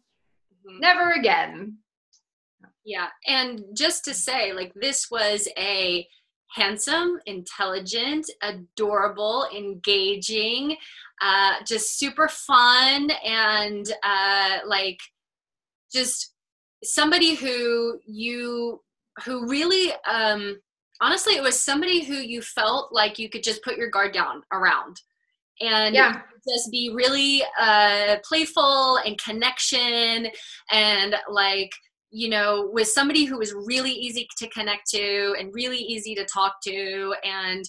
[0.66, 0.80] mm-hmm.
[0.80, 1.78] never again
[2.84, 6.06] yeah and just to say like this was a
[6.50, 10.76] handsome intelligent adorable engaging
[11.22, 14.98] uh just super fun and uh like
[15.92, 16.34] just
[16.84, 18.80] somebody who you
[19.24, 20.56] who really um
[21.00, 24.42] honestly it was somebody who you felt like you could just put your guard down
[24.52, 25.00] around
[25.60, 26.22] and yeah.
[26.48, 30.26] just be really uh playful and connection
[30.70, 31.70] and like
[32.12, 36.24] you know with somebody who was really easy to connect to and really easy to
[36.26, 37.64] talk to and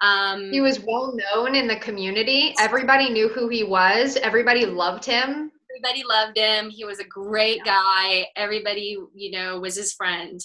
[0.00, 5.04] um he was well known in the community everybody knew who he was everybody loved
[5.04, 6.70] him everybody loved him.
[6.70, 8.26] He was a great guy.
[8.36, 10.40] Everybody, you know, was his friend.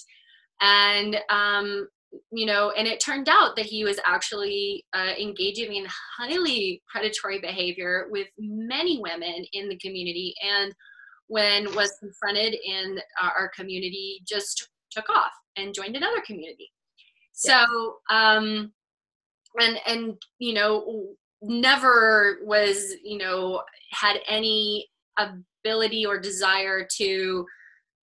[0.60, 1.88] And, um,
[2.30, 7.40] you know, and it turned out that he was actually uh, engaging in highly predatory
[7.40, 10.34] behavior with many women in the community.
[10.44, 10.72] And
[11.34, 16.70] when was confronted in our community, just took off and joined another community.
[17.32, 18.72] So, um,
[19.60, 21.08] and and you know,
[21.42, 27.44] never was you know had any ability or desire to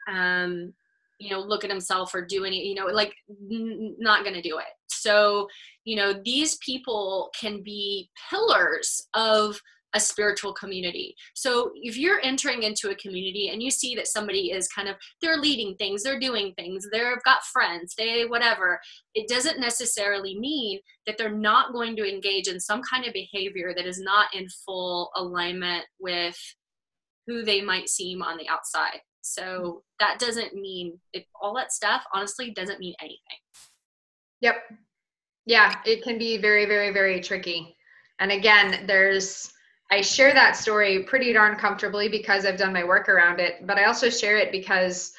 [0.09, 0.73] um
[1.17, 3.13] you know look at himself or do any you know like
[3.49, 5.47] n- not to do it so
[5.85, 9.59] you know these people can be pillars of
[9.93, 11.15] a spiritual community.
[11.33, 14.95] So if you're entering into a community and you see that somebody is kind of
[15.21, 18.79] they're leading things, they're doing things, they've got friends, they whatever,
[19.15, 23.73] it doesn't necessarily mean that they're not going to engage in some kind of behavior
[23.75, 26.37] that is not in full alignment with
[27.27, 28.99] who they might seem on the outside.
[29.21, 29.77] So mm-hmm.
[29.99, 33.19] that doesn't mean if all that stuff honestly doesn't mean anything.
[34.41, 34.55] Yep.
[35.45, 37.75] Yeah, it can be very, very, very tricky.
[38.19, 39.51] And again, there's
[39.91, 43.77] I share that story pretty darn comfortably because I've done my work around it, but
[43.77, 45.11] I also share it because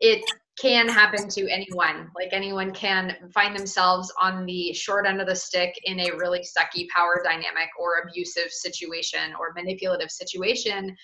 [0.00, 0.22] it
[0.58, 2.10] can happen to anyone.
[2.14, 6.40] Like anyone can find themselves on the short end of the stick in a really
[6.40, 10.96] sucky power dynamic or abusive situation or manipulative situation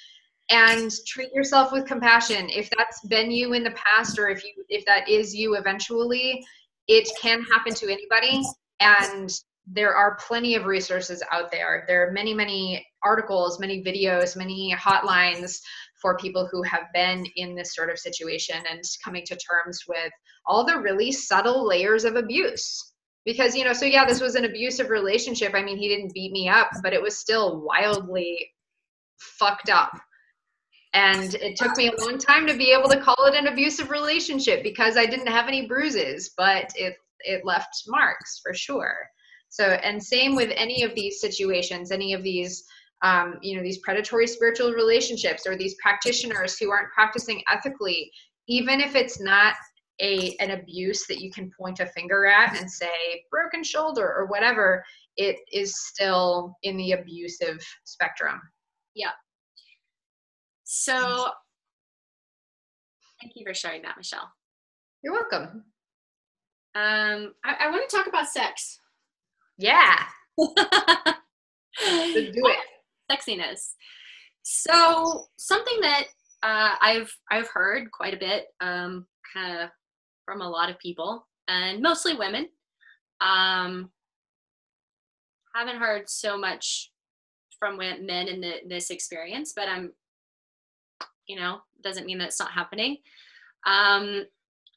[0.48, 4.52] and treat yourself with compassion if that's been you in the past or if you
[4.68, 6.44] if that is you eventually
[6.86, 8.42] it can happen to anybody
[8.78, 11.84] and there are plenty of resources out there.
[11.88, 15.58] There are many many articles many videos many hotlines
[16.00, 20.12] for people who have been in this sort of situation and coming to terms with
[20.46, 22.92] all the really subtle layers of abuse.
[23.24, 25.52] Because you know so yeah this was an abusive relationship.
[25.54, 28.48] I mean he didn't beat me up but it was still wildly
[29.18, 29.98] fucked up.
[30.92, 33.90] And it took me a long time to be able to call it an abusive
[33.90, 38.96] relationship because I didn't have any bruises, but it it left marks for sure.
[39.48, 42.64] So, and same with any of these situations, any of these,
[43.02, 48.10] um, you know, these predatory spiritual relationships or these practitioners who aren't practicing ethically,
[48.48, 49.54] even if it's not
[50.02, 54.26] a an abuse that you can point a finger at and say broken shoulder or
[54.26, 54.84] whatever,
[55.16, 58.38] it is still in the abusive spectrum.
[58.94, 59.12] Yeah,
[60.68, 61.30] so
[63.22, 64.30] thank you for sharing that, Michelle.
[65.02, 65.64] You're welcome.
[66.74, 68.80] Um, I, I want to talk about sex.
[69.58, 70.02] Yeah.
[70.38, 70.54] Let's
[72.14, 72.58] do it.
[73.10, 73.74] Sexiness.
[74.42, 76.04] So something that
[76.42, 79.70] uh, I've I've heard quite a bit, um, kind of
[80.24, 82.48] from a lot of people, and mostly women.
[83.20, 83.90] Um,
[85.54, 86.92] haven't heard so much
[87.58, 89.92] from men in the, this experience, but I'm
[91.26, 92.98] you know, doesn't mean that it's not happening,
[93.66, 94.24] um,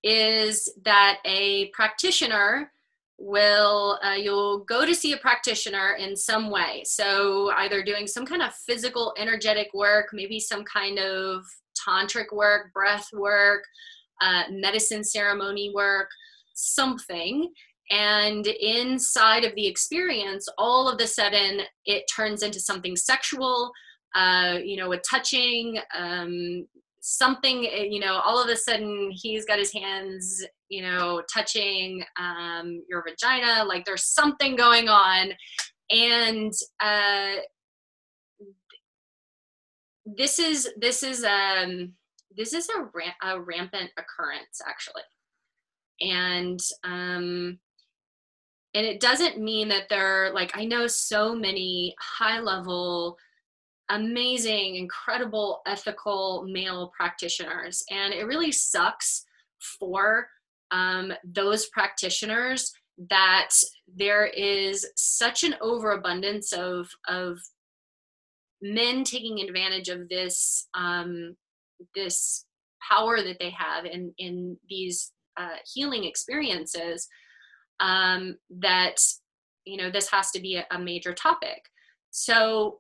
[0.04, 2.72] is that a practitioner
[3.20, 6.84] will uh, you'll go to see a practitioner in some way.
[6.86, 11.44] So either doing some kind of physical energetic work maybe some kind of
[11.88, 13.64] tantric work breath work
[14.22, 16.10] uh, medicine ceremony work
[16.54, 17.52] something.
[17.92, 23.72] And inside of the experience all of the sudden it turns into something sexual
[24.16, 26.68] uh, you know, with touching, um,
[27.02, 32.04] something eh, you know all of a sudden he's got his hands you know touching
[32.20, 35.32] um, your vagina like there's something going on.
[35.92, 37.42] And uh,
[40.06, 41.94] this is this is um
[42.36, 45.04] this is a, a rampant occurrence actually.
[46.02, 47.60] And um
[48.76, 53.18] and it doesn't mean that they're like i know so many high level
[53.90, 57.84] amazing incredible ethical male practitioners.
[57.90, 59.26] And it really sucks
[59.80, 60.28] for
[60.72, 62.72] um, those practitioners
[63.10, 63.50] that
[63.96, 67.40] there is such an overabundance of of
[68.62, 71.36] men taking advantage of this um,
[71.96, 72.46] this
[72.88, 77.08] power that they have in in these uh, healing experiences
[77.80, 78.98] um, that
[79.66, 81.64] you know this has to be a, a major topic.
[82.12, 82.80] So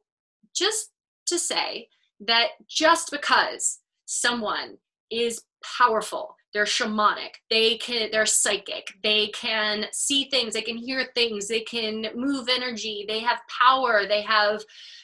[0.53, 0.91] just
[1.29, 1.87] to say
[2.19, 4.77] that just because someone
[5.09, 5.41] is
[5.77, 11.47] powerful they're shamanic they can they're psychic they can see things they can hear things
[11.47, 14.61] they can move energy they have power they have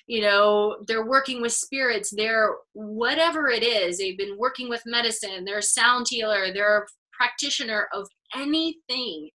[0.08, 5.46] you know they're working with spirits they're whatever it is they've been working with medicine
[5.46, 9.30] they're a sound healer they're a practitioner of anything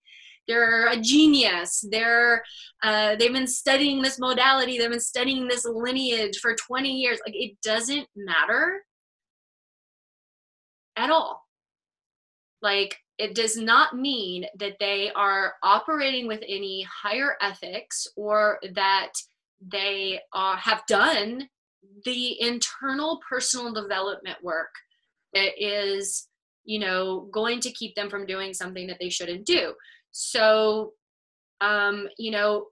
[0.48, 1.84] they're a genius.
[1.90, 2.42] They're
[2.82, 4.78] uh, they've been studying this modality.
[4.78, 7.20] They've been studying this lineage for 20 years.
[7.24, 8.82] Like it doesn't matter
[10.96, 11.46] at all.
[12.62, 19.12] Like, it does not mean that they are operating with any higher ethics or that
[19.60, 21.48] they uh, have done
[22.04, 24.70] the internal personal development work
[25.34, 26.28] that is,
[26.64, 29.74] you know, going to keep them from doing something that they shouldn't do.
[30.12, 30.92] So,
[31.60, 32.66] um, you know,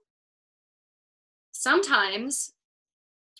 [1.51, 2.53] sometimes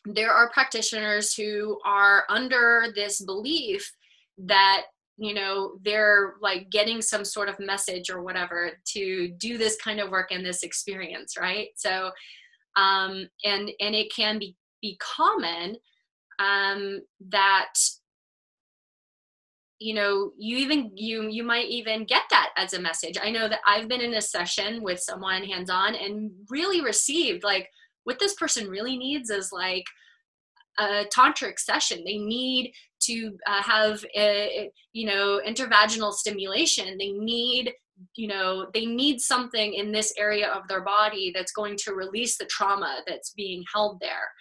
[0.06, 3.92] there are practitioners who are under this belief
[4.38, 4.84] that
[5.18, 10.00] you know they're like getting some sort of message or whatever to do this kind
[10.00, 11.70] of work in this experience right?
[11.76, 12.12] So
[12.76, 15.76] um and and it can be be common
[16.40, 17.74] um that
[19.80, 23.18] you know you even you you might even get that as a message.
[23.22, 27.44] I know that i've been in a session with someone hands on and really received
[27.44, 27.70] like
[28.04, 29.86] what this person really needs is like
[30.80, 32.04] a tantric session.
[32.06, 36.98] They need to uh, have a, you know intervaginal stimulation.
[36.98, 37.74] They need
[38.16, 42.38] you know they need something in this area of their body that's going to release
[42.38, 44.32] the trauma that's being held there.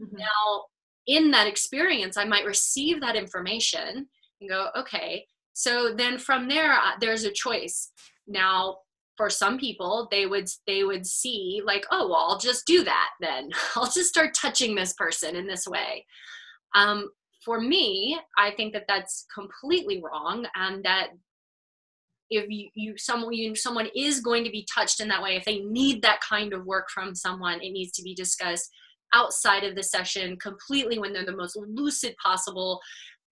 [0.00, 0.16] Mm-hmm.
[0.16, 0.64] now
[1.06, 4.08] in that experience i might receive that information
[4.40, 5.26] and go okay.
[5.52, 7.90] So then from there there's a choice.
[8.26, 8.78] Now
[9.16, 13.10] for some people they would they would see like oh well i'll just do that
[13.20, 13.50] then.
[13.76, 16.04] I'll just start touching this person in this way.
[16.74, 17.10] Um,
[17.44, 21.08] for me, I think that that's completely wrong, and that
[22.30, 25.44] if you, you someone you someone is going to be touched in that way, if
[25.44, 28.70] they need that kind of work from someone, it needs to be discussed
[29.12, 32.80] outside of the session completely when they're the most lucid possible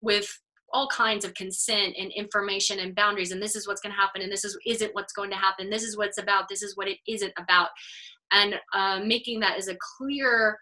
[0.01, 0.31] with
[0.73, 4.23] all kinds of consent and information and boundaries and this is what's going to happen
[4.23, 6.77] and this is isn't what's going to happen this is what it's about this is
[6.77, 7.69] what it isn't about.
[8.33, 10.59] And uh, making that as a clear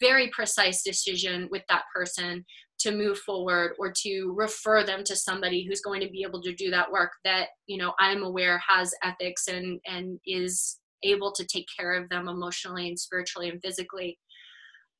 [0.00, 2.44] very precise decision with that person
[2.80, 6.54] to move forward or to refer them to somebody who's going to be able to
[6.54, 11.46] do that work that you know i'm aware has ethics and and is able to
[11.46, 14.18] take care of them emotionally and spiritually and physically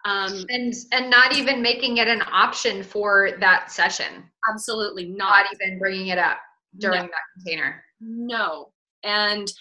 [0.05, 5.46] um, and and not even making it an option for that session absolutely not, not
[5.55, 6.38] even bringing it up
[6.78, 7.07] during no.
[7.07, 8.70] that container no
[9.05, 9.53] and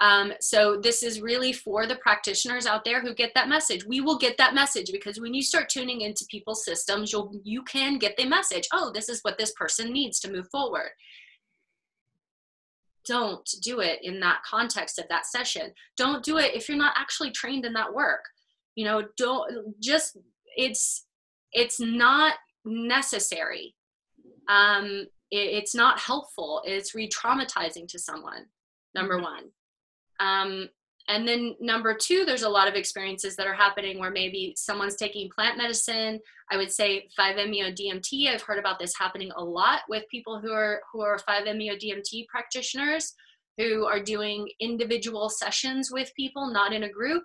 [0.00, 3.86] um, so this is really for the practitioners out there who get that message.
[3.86, 7.62] We will get that message because when you start tuning into people's systems, you'll you
[7.62, 8.68] can get the message.
[8.72, 10.90] Oh, this is what this person needs to move forward.
[13.06, 15.72] Don't do it in that context of that session.
[15.96, 18.24] Don't do it if you're not actually trained in that work.
[18.76, 20.16] You know, don't just
[20.56, 21.06] it's
[21.52, 23.74] it's not necessary.
[24.48, 26.62] Um, it, it's not helpful.
[26.64, 28.46] It's re-traumatizing to someone.
[28.94, 29.24] Number mm-hmm.
[29.24, 29.44] one
[30.20, 30.68] um,
[31.08, 34.96] and then number two, there's a lot of experiences that are happening where maybe someone's
[34.96, 36.18] taking plant medicine.
[36.50, 38.28] I would say 5-MeO DMT.
[38.28, 42.26] I've heard about this happening a lot with people who are who are 5-MeO DMT
[42.26, 43.14] practitioners
[43.56, 47.22] who are doing individual sessions with people, not in a group.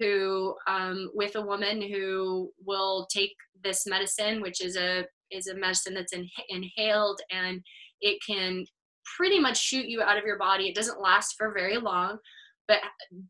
[0.00, 5.54] Who um, with a woman who will take this medicine, which is a is a
[5.54, 7.62] medicine that's in, inhaled and
[8.00, 8.64] it can
[9.16, 10.68] pretty much shoot you out of your body.
[10.68, 12.18] It doesn't last for very long.
[12.68, 12.78] but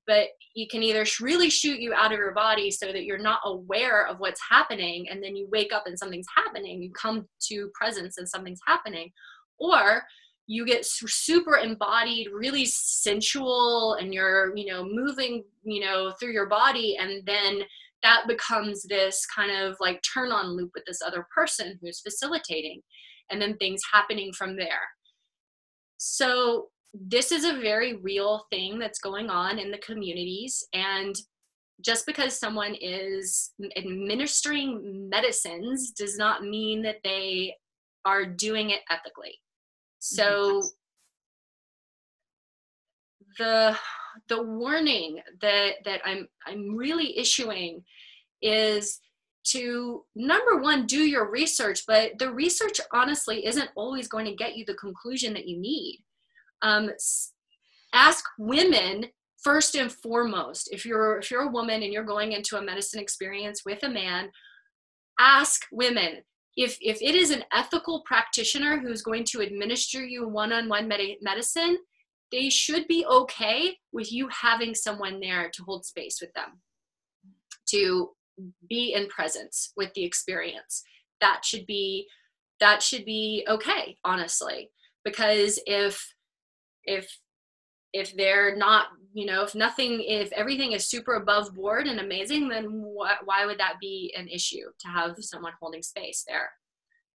[0.06, 3.40] but you can either really shoot you out of your body so that you're not
[3.44, 7.70] aware of what's happening and then you wake up and something's happening you come to
[7.74, 9.10] presence and something's happening
[9.58, 10.02] or
[10.47, 16.47] you get super embodied really sensual and you're you know moving you know through your
[16.47, 17.62] body and then
[18.05, 22.82] that becomes this kind of like turn on loop with this other person who's facilitating
[23.30, 24.88] and then things happening from there.
[25.97, 31.16] So this is a very real thing that's going on in the communities and
[31.84, 37.55] just because someone is administering medicines does not mean that they
[38.05, 39.34] are doing it ethically
[40.05, 40.62] so
[43.38, 43.74] the
[44.28, 47.82] the warning that that i'm i'm really issuing
[48.42, 49.00] is
[49.44, 54.57] to number one do your research but the research honestly isn't always going to get
[54.57, 56.02] you the conclusion that you need.
[56.62, 56.90] Um,
[57.94, 59.07] ask women
[59.42, 63.00] first and foremost if you're if you're a woman and you're going into a medicine
[63.00, 64.30] experience with a man
[65.20, 66.22] ask women
[66.57, 71.78] if if it is an ethical practitioner who's going to administer you one-on-one med- medicine
[72.32, 76.61] they should be okay with you having someone there to hold space with them
[77.66, 78.11] to
[78.68, 80.82] be in presence with the experience.
[81.20, 82.09] That should be
[82.61, 84.70] that should be okay honestly
[85.05, 86.14] because if
[86.84, 87.18] if
[87.92, 92.48] if they're not you know if nothing if everything is super above board and amazing
[92.48, 96.50] then wh- why would that be an issue to have someone holding space there?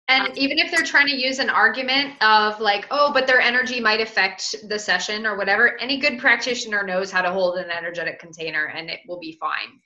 [0.07, 3.41] And um, even if they're trying to use an argument of like oh but their
[3.41, 7.69] energy might affect the session or whatever any good practitioner knows how to hold an
[7.69, 9.79] energetic container and it will be fine.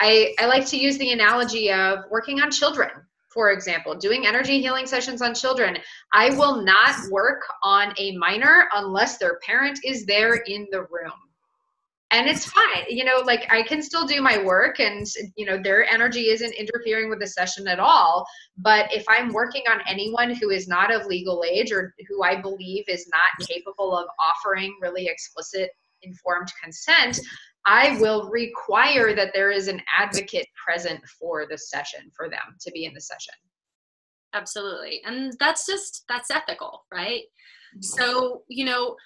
[0.00, 2.90] I i like to use the analogy of working on children
[3.30, 5.76] for example, doing energy healing sessions on children,
[6.12, 11.27] I will not work on a minor unless their parent is there in the room.
[12.10, 12.84] And it's fine.
[12.88, 15.06] You know, like I can still do my work and,
[15.36, 18.26] you know, their energy isn't interfering with the session at all.
[18.56, 22.40] But if I'm working on anyone who is not of legal age or who I
[22.40, 25.70] believe is not capable of offering really explicit
[26.02, 27.20] informed consent,
[27.66, 32.70] I will require that there is an advocate present for the session for them to
[32.70, 33.34] be in the session.
[34.32, 35.02] Absolutely.
[35.04, 37.24] And that's just that's ethical, right?
[37.76, 37.82] Mm-hmm.
[37.82, 38.96] So, you know,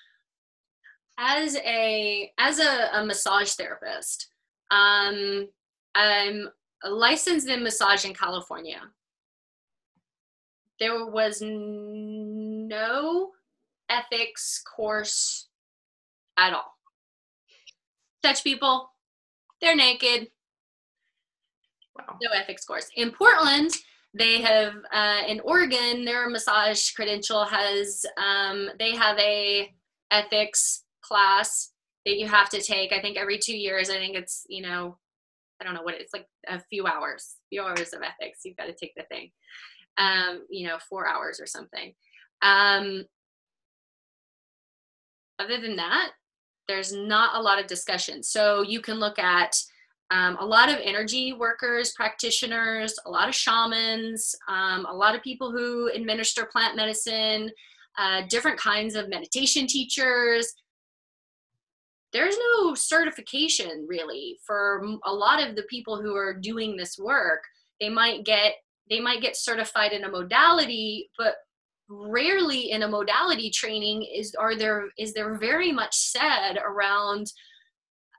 [1.19, 4.29] as a as a, a massage therapist,
[4.71, 5.49] um
[5.95, 6.49] I'm
[6.89, 8.81] licensed in massage in California.
[10.81, 13.31] There was no
[13.89, 15.49] ethics course
[16.39, 16.73] at all
[18.23, 18.91] touch people,
[19.61, 20.29] they're naked.
[21.97, 22.17] Wow.
[22.23, 22.89] No ethics course.
[22.97, 23.71] In Portland,
[24.15, 29.73] they have uh, in Oregon, their massage credential has um, they have a
[30.11, 31.73] ethics class
[32.07, 32.93] that you have to take.
[32.93, 33.91] I think every two years.
[33.91, 34.97] I think it's you know,
[35.61, 38.41] I don't know what it's like a few hours, few hours of ethics.
[38.45, 39.31] You've got to take the thing.
[39.99, 41.93] Um, you know, four hours or something.
[42.41, 43.05] Um,
[45.39, 46.13] other than that,
[46.69, 48.23] there's not a lot of discussion.
[48.23, 49.55] So you can look at
[50.11, 55.23] um, a lot of energy workers, practitioners, a lot of shamans, um, a lot of
[55.23, 57.51] people who administer plant medicine,
[57.99, 60.53] uh, different kinds of meditation teachers.
[62.13, 67.41] There's no certification really for a lot of the people who are doing this work.
[67.81, 68.55] They might get
[68.91, 71.37] they might get certified in a modality, but
[71.89, 77.27] rarely in a modality training is are there is there very much said around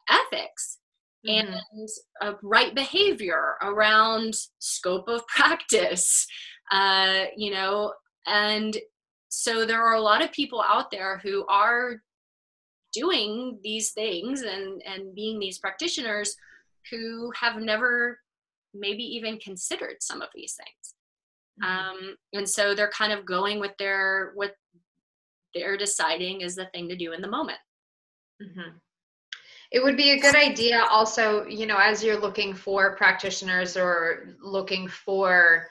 [0.10, 0.80] ethics
[1.28, 1.54] mm-hmm.
[1.54, 1.90] and
[2.22, 6.28] uh, right behavior around scope of practice
[6.72, 7.92] uh, you know
[8.28, 8.78] and
[9.30, 12.02] so there are a lot of people out there who are
[12.94, 16.36] doing these things and and being these practitioners
[16.92, 18.20] who have never
[18.74, 20.94] maybe even considered some of these things
[21.62, 21.72] Mm-hmm.
[21.72, 24.56] Um, and so they're kind of going with their what
[25.54, 27.60] they're deciding is the thing to do in the moment.
[28.42, 28.78] Mm-hmm.
[29.72, 34.36] It would be a good idea also, you know, as you're looking for practitioners or
[34.42, 35.68] looking for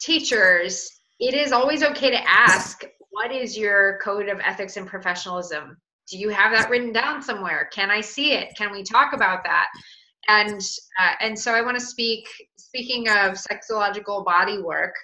[0.00, 5.76] teachers, it is always okay to ask, what is your code of ethics and professionalism?
[6.12, 7.70] Do you have that written down somewhere?
[7.72, 8.54] Can I see it?
[8.54, 9.68] Can we talk about that?
[10.28, 10.60] And
[11.00, 12.28] uh, and so I want to speak.
[12.56, 14.94] Speaking of sexological body work,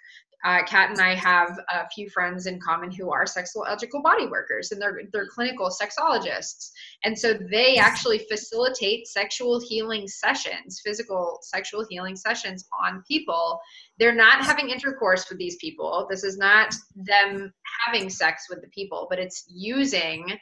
[0.45, 4.71] uh, Kat and I have a few friends in common who are sexological body workers,
[4.71, 6.73] and they're they're clinical sexologists,
[7.05, 13.59] and so they actually facilitate sexual healing sessions, physical sexual healing sessions on people.
[13.99, 16.07] They're not having intercourse with these people.
[16.11, 17.51] This is not them
[17.87, 20.39] having sex with the people, but it's using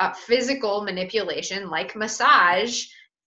[0.00, 2.84] uh, physical manipulation like massage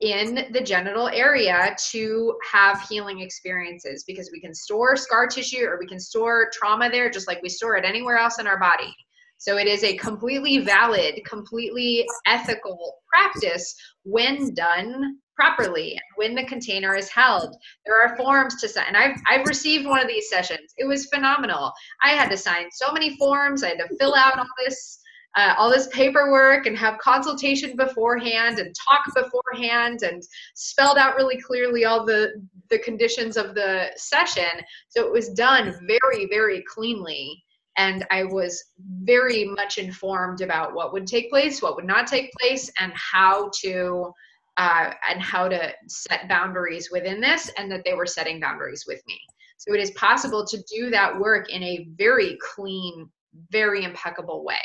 [0.01, 5.77] in the genital area to have healing experiences because we can store scar tissue or
[5.77, 8.95] we can store trauma there just like we store it anywhere else in our body.
[9.37, 16.43] So it is a completely valid, completely ethical practice when done properly and when the
[16.43, 17.55] container is held.
[17.85, 18.87] There are forms to sign.
[18.87, 20.73] And I've, I've received one of these sessions.
[20.77, 21.71] It was phenomenal.
[22.03, 23.63] I had to sign so many forms.
[23.63, 24.99] I had to fill out all this
[25.35, 30.23] uh, all this paperwork and have consultation beforehand and talk beforehand and
[30.55, 32.31] spelled out really clearly all the
[32.69, 34.61] the conditions of the session.
[34.89, 37.43] So it was done very very cleanly.
[37.77, 38.61] And i was
[39.03, 43.51] very much informed about what would take place what would not take place and how
[43.61, 44.11] to
[44.57, 49.01] uh, and how to set boundaries within this and that they were setting boundaries with
[49.07, 49.17] me.
[49.57, 53.09] So it is possible to do that work in a very clean
[53.51, 54.57] very impeccable way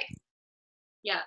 [1.05, 1.21] yeah.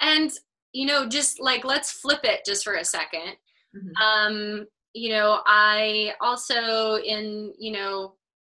[0.00, 0.32] And,
[0.72, 3.34] you know, just like let's flip it just for a 2nd
[3.76, 4.02] mm-hmm.
[4.02, 8.14] Um, you know, I also in, you know,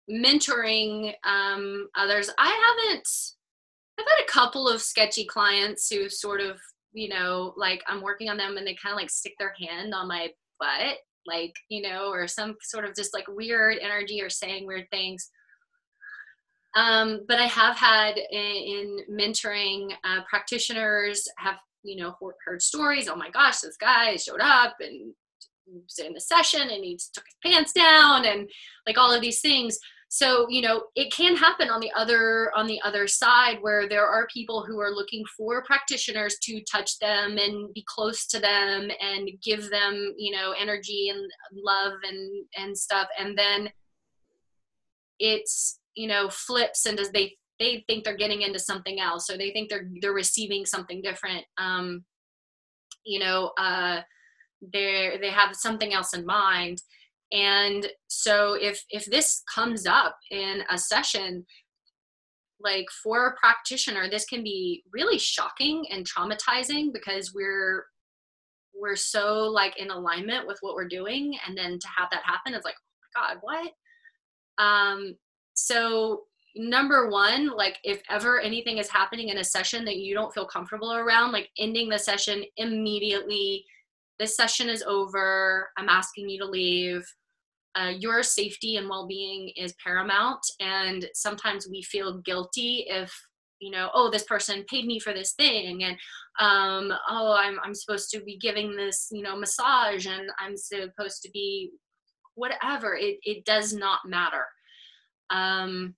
[0.09, 3.07] mentoring um, others, I haven't,
[3.99, 6.59] I've had a couple of sketchy clients who sort of,
[6.93, 9.93] you know, like I'm working on them and they kind of like stick their hand
[9.93, 10.29] on my
[10.59, 14.87] butt, like, you know, or some sort of just like weird energy or saying weird
[14.89, 15.29] things.
[16.75, 22.15] Um, but I have had in, in mentoring uh, practitioners have you know
[22.45, 23.07] heard stories.
[23.07, 25.13] Oh my gosh, this guy showed up and
[26.03, 28.49] in the session and he took his pants down and
[28.87, 29.77] like all of these things.
[30.11, 34.07] So you know it can happen on the other on the other side where there
[34.07, 38.89] are people who are looking for practitioners to touch them and be close to them
[39.01, 43.69] and give them you know energy and love and and stuff, and then
[45.19, 49.37] it's you know flips and does they they think they're getting into something else or
[49.37, 52.03] they think they're they're receiving something different um
[53.05, 54.01] you know uh
[54.61, 56.81] they they have something else in mind.
[57.31, 61.45] And so if if this comes up in a session
[62.61, 67.85] like for a practitioner this can be really shocking and traumatizing because we're
[68.75, 72.53] we're so like in alignment with what we're doing and then to have that happen
[72.53, 73.71] it's like oh my god what?
[74.65, 75.15] Um
[75.65, 76.23] so
[76.55, 80.47] number one like if ever anything is happening in a session that you don't feel
[80.47, 83.63] comfortable around like ending the session immediately
[84.17, 87.05] this session is over i'm asking you to leave
[87.75, 90.39] uh, your safety and well-being is paramount.
[90.59, 93.13] And sometimes we feel guilty if
[93.59, 95.97] you know oh this person paid me for this thing and
[96.39, 101.21] um, oh I'm, I'm supposed to be giving this you know massage and i'm supposed
[101.23, 101.71] to be
[102.35, 102.95] whatever.
[102.95, 104.45] It, it does not matter
[105.29, 105.95] um,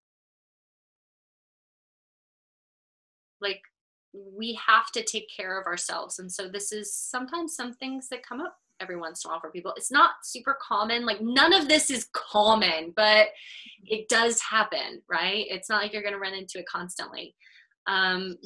[3.42, 3.62] like
[4.14, 8.26] we have to take care of ourselves and so this is sometimes some things that
[8.26, 9.74] come up every once in a while for people.
[9.78, 13.28] It's not super common like none of this is common but
[13.84, 15.46] it does happen right?
[15.50, 17.36] It's not like you're going to run into it constantly
[17.88, 18.38] um,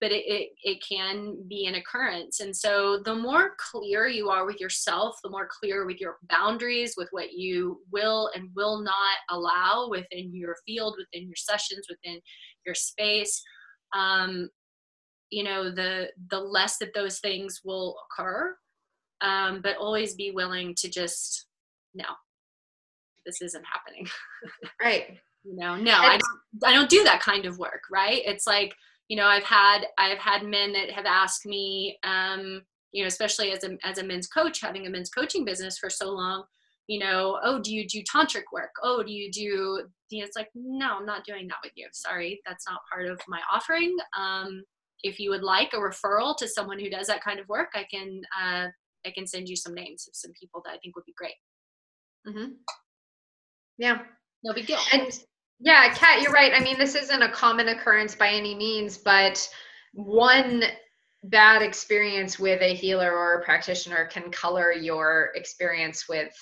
[0.00, 2.40] but it, it, it can be an occurrence.
[2.40, 6.94] And so the more clear you are with yourself the more clear with your boundaries
[6.96, 12.20] with what you will and will not allow within your field within your sessions within
[12.66, 13.42] your space
[13.94, 14.48] um,
[15.30, 18.56] you know the the less that those things will occur
[19.20, 21.46] um, but always be willing to just
[21.94, 22.04] no
[23.26, 24.08] this isn't happening.
[24.82, 25.18] Right
[25.48, 25.76] you know?
[25.76, 28.22] No i don't i don't do that kind of work right?
[28.24, 28.74] It's like
[29.08, 33.52] you know i've had i've had men that have asked me um you know especially
[33.52, 36.44] as a as a men's coach having a men's coaching business for so long
[36.88, 38.70] you know oh do you do tantric work?
[38.82, 39.40] Oh do you do
[40.10, 41.86] you know, it's like no i'm not doing that with you.
[41.92, 43.96] Sorry that's not part of my offering.
[44.16, 44.62] Um
[45.02, 47.86] if you would like a referral to someone who does that kind of work i
[47.90, 48.66] can uh
[49.06, 51.34] i can send you some names of some people that i think would be great.
[52.26, 52.52] Mm-hmm.
[53.78, 53.98] yeah.
[54.44, 54.78] No big deal.
[54.92, 55.12] And
[55.60, 56.52] yeah, Kat, you're right.
[56.54, 59.48] I mean, this isn't a common occurrence by any means, but
[59.92, 60.64] one
[61.24, 66.32] bad experience with a healer or a practitioner can color your experience with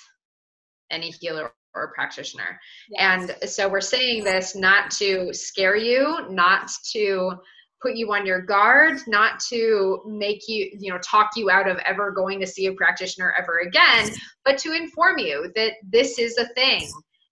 [0.91, 2.59] any healer or practitioner.
[2.89, 3.31] Yes.
[3.41, 7.33] And so we're saying this not to scare you, not to
[7.81, 11.77] put you on your guard, not to make you, you know, talk you out of
[11.85, 14.11] ever going to see a practitioner ever again,
[14.45, 16.89] but to inform you that this is a thing.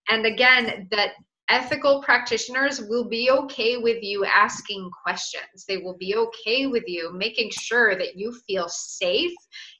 [0.09, 1.13] And again, that
[1.49, 5.65] ethical practitioners will be okay with you asking questions.
[5.67, 9.33] They will be okay with you making sure that you feel safe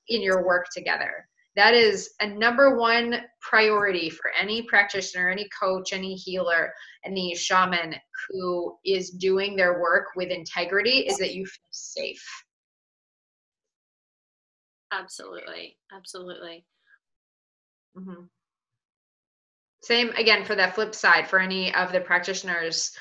[0.09, 1.27] in your work together.
[1.55, 6.73] That is a number one priority for any practitioner, any coach, any healer,
[7.05, 7.95] any shaman
[8.27, 12.43] who is doing their work with integrity is that you feel safe.
[14.91, 15.77] Absolutely.
[15.95, 16.65] Absolutely.
[17.97, 18.23] Mm-hmm.
[19.85, 22.91] Same again for that flip side for any of the practitioners,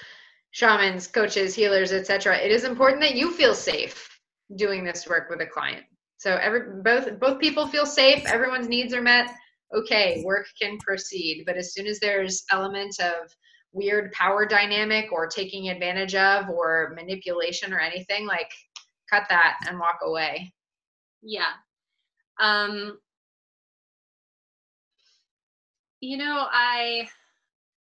[0.51, 2.37] shamans, coaches, healers, etc.
[2.37, 4.07] It is important that you feel safe
[4.57, 5.85] doing this work with a client.
[6.19, 9.35] So every both both people feel safe, everyone's needs are met.
[9.75, 11.45] Okay, work can proceed.
[11.47, 13.35] But as soon as there's element of
[13.73, 18.51] weird power dynamic or taking advantage of or manipulation or anything, like
[19.11, 20.53] cut that and walk away.
[21.23, 21.53] Yeah.
[22.39, 22.99] Um
[26.05, 27.09] you know i,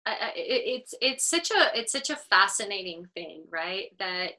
[0.06, 3.86] I it, it's it's such a it's such a fascinating thing right?
[3.98, 4.32] That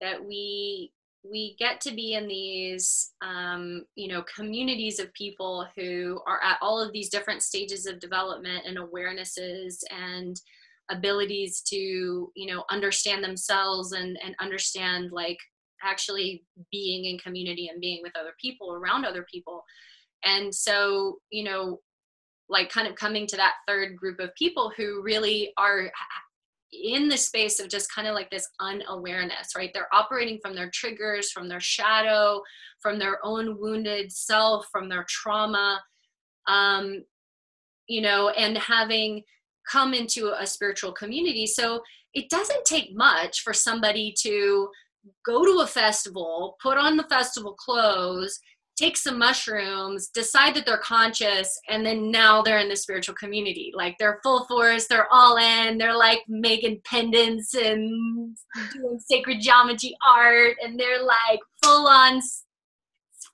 [0.00, 0.92] that we
[1.28, 6.58] we get to be in these um, you know communities of people who are at
[6.60, 10.40] all of these different stages of development and awarenesses and
[10.90, 15.38] abilities to you know understand themselves and and understand like
[15.82, 19.64] actually being in community and being with other people around other people.
[20.24, 21.80] And so you know
[22.48, 25.90] like kind of coming to that third group of people who really are
[26.72, 29.70] in the space of just kind of like this unawareness, right?
[29.72, 32.42] They're operating from their triggers, from their shadow,
[32.80, 35.80] from their own wounded self, from their trauma,
[36.48, 37.04] um,
[37.88, 39.22] you know, and having
[39.70, 41.46] come into a spiritual community.
[41.46, 41.82] So
[42.14, 44.68] it doesn't take much for somebody to
[45.24, 48.38] go to a festival, put on the festival clothes,
[48.76, 53.72] take some mushrooms, decide that they're conscious, and then now they're in the spiritual community.
[53.74, 58.36] Like they're full force, they're all in, they're like making pendants and
[58.72, 62.20] doing sacred geometry art, and they're like full on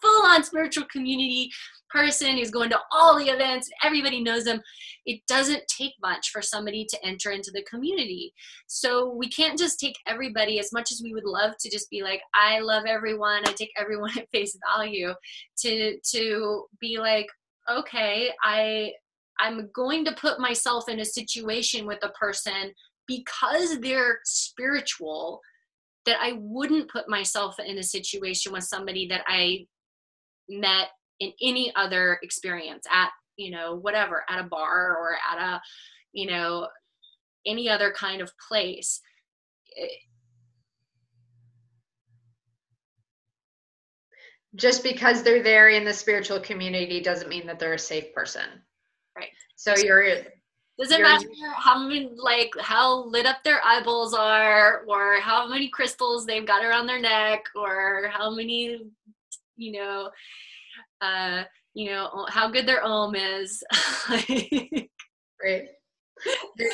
[0.01, 1.51] full on spiritual community
[1.91, 4.61] person who's going to all the events, everybody knows them.
[5.07, 8.33] It doesn't take much for somebody to enter into the community.
[8.67, 12.03] So we can't just take everybody as much as we would love to just be
[12.03, 15.13] like, I love everyone, I take everyone at face value,
[15.59, 17.27] to to be like,
[17.71, 18.93] okay, I
[19.41, 22.73] I'm going to put myself in a situation with a person
[23.09, 25.41] because they're spiritual
[26.07, 29.67] that I wouldn't put myself in a situation with somebody that I
[30.49, 30.89] met
[31.21, 35.61] in any other experience at you know whatever at a bar or at a
[36.13, 36.69] you know
[37.47, 39.01] any other kind of place
[39.77, 39.87] eh,
[44.55, 48.45] just because they're there in the spiritual community doesn't mean that they're a safe person.
[49.17, 49.31] Right.
[49.57, 50.17] So you're
[50.79, 55.69] does it matter how many like how lit up their eyeballs are or how many
[55.69, 58.79] crystals they've got around their neck or how many
[59.57, 60.11] you know
[61.03, 63.63] uh, you know, how good their om is.
[65.41, 65.69] Great.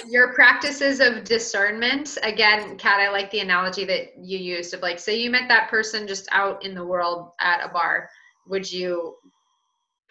[0.09, 4.99] Your practices of discernment, again, Kat, I like the analogy that you used of like,
[4.99, 8.11] say you met that person just out in the world at a bar.
[8.49, 9.15] Would you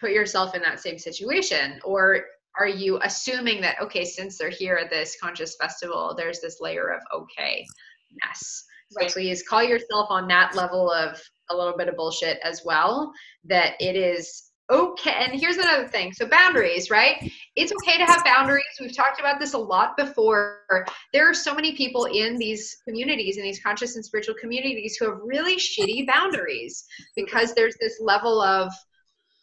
[0.00, 1.80] put yourself in that same situation?
[1.84, 2.24] Or
[2.58, 6.88] are you assuming that, okay, since they're here at this conscious festival, there's this layer
[6.88, 8.62] of okayness?
[8.90, 9.10] So right.
[9.10, 11.20] please call yourself on that level of
[11.50, 13.12] a little bit of bullshit as well
[13.44, 16.12] that it is okay and here's another thing.
[16.12, 17.16] So boundaries right?
[17.56, 18.64] It's okay to have boundaries.
[18.80, 20.86] We've talked about this a lot before.
[21.12, 25.10] There are so many people in these communities in these conscious and spiritual communities who
[25.10, 26.84] have really shitty boundaries
[27.16, 28.72] because there's this level of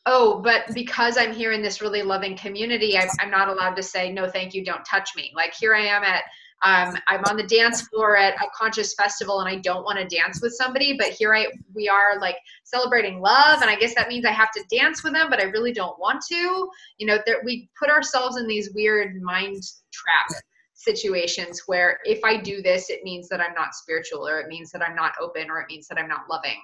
[0.06, 3.84] oh but because i'm here in this really loving community I'm, I'm not allowed to
[3.84, 5.32] say no thank you don't touch me.
[5.36, 6.24] Like here i am at
[6.66, 10.16] um, I'm on the dance floor at a conscious festival and I don't want to
[10.16, 11.46] dance with somebody, but here I
[11.76, 15.14] we are like celebrating love, and I guess that means I have to dance with
[15.14, 16.68] them, but I really don't want to.
[16.98, 19.62] You know, that we put ourselves in these weird mind
[19.94, 20.42] trap
[20.74, 24.72] situations where if I do this, it means that I'm not spiritual, or it means
[24.72, 26.60] that I'm not open, or it means that I'm not loving.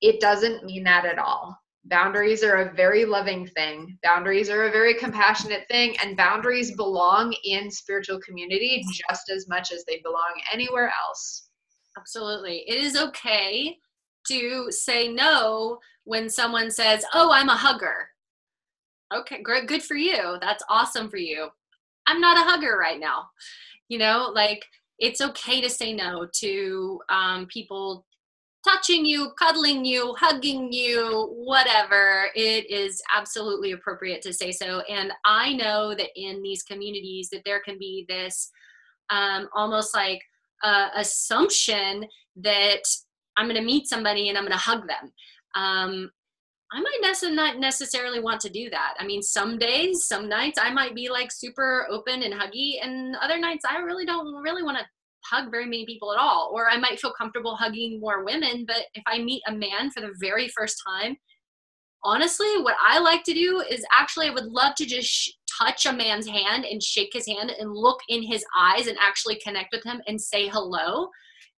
[0.00, 1.56] It doesn't mean that at all
[1.88, 3.98] boundaries are a very loving thing.
[4.02, 9.72] Boundaries are a very compassionate thing and boundaries belong in spiritual community just as much
[9.72, 11.48] as they belong anywhere else.
[11.96, 12.64] Absolutely.
[12.66, 13.76] It is okay
[14.28, 18.08] to say no when someone says oh i'm a hugger.
[19.14, 20.36] Okay great good for you.
[20.40, 21.48] That's awesome for you.
[22.06, 23.28] I'm not a hugger right now.
[23.88, 24.64] You know like
[24.98, 28.04] it's okay to say no to um, people
[28.64, 34.80] touching you, cuddling you, hugging you, whatever, it is absolutely appropriate to say so.
[34.80, 38.50] And I know that in these communities that there can be this
[39.10, 40.20] um, almost like
[40.62, 42.06] uh, assumption
[42.36, 42.82] that
[43.36, 45.12] I'm going to meet somebody and I'm going to hug them.
[45.54, 46.10] Um,
[46.70, 48.94] I might not necessarily want to do that.
[48.98, 53.16] I mean, some days, some nights, I might be like super open and huggy, and
[53.16, 54.84] other nights, I really don't really want to
[55.30, 56.50] hug very many people at all.
[56.52, 60.00] Or I might feel comfortable hugging more women, but if I meet a man for
[60.00, 61.16] the very first time,
[62.04, 65.86] honestly, what I like to do is actually I would love to just sh- touch
[65.86, 69.68] a man's hand and shake his hand and look in his eyes and actually connect
[69.72, 71.08] with him and say hello.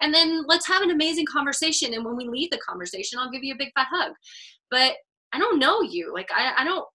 [0.02, 1.94] And then let's have an amazing conversation.
[1.94, 4.14] And when we leave the conversation, I'll give you a big fat hug.
[4.72, 4.94] But
[5.34, 6.14] I don't know you.
[6.14, 6.86] Like I, I don't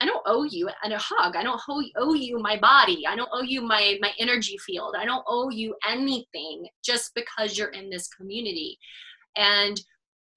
[0.00, 1.34] I don't owe you and a hug.
[1.34, 1.60] I don't
[1.96, 3.04] owe you my body.
[3.06, 4.94] I don't owe you my my energy field.
[4.96, 8.78] I don't owe you anything just because you're in this community.
[9.36, 9.80] And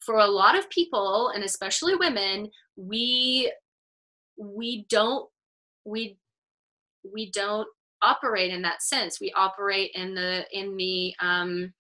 [0.06, 3.52] for a lot of people and especially women we
[4.38, 5.30] we don't
[5.86, 6.18] we
[7.14, 7.68] we don't
[8.02, 11.72] operate in that sense we operate in the in the um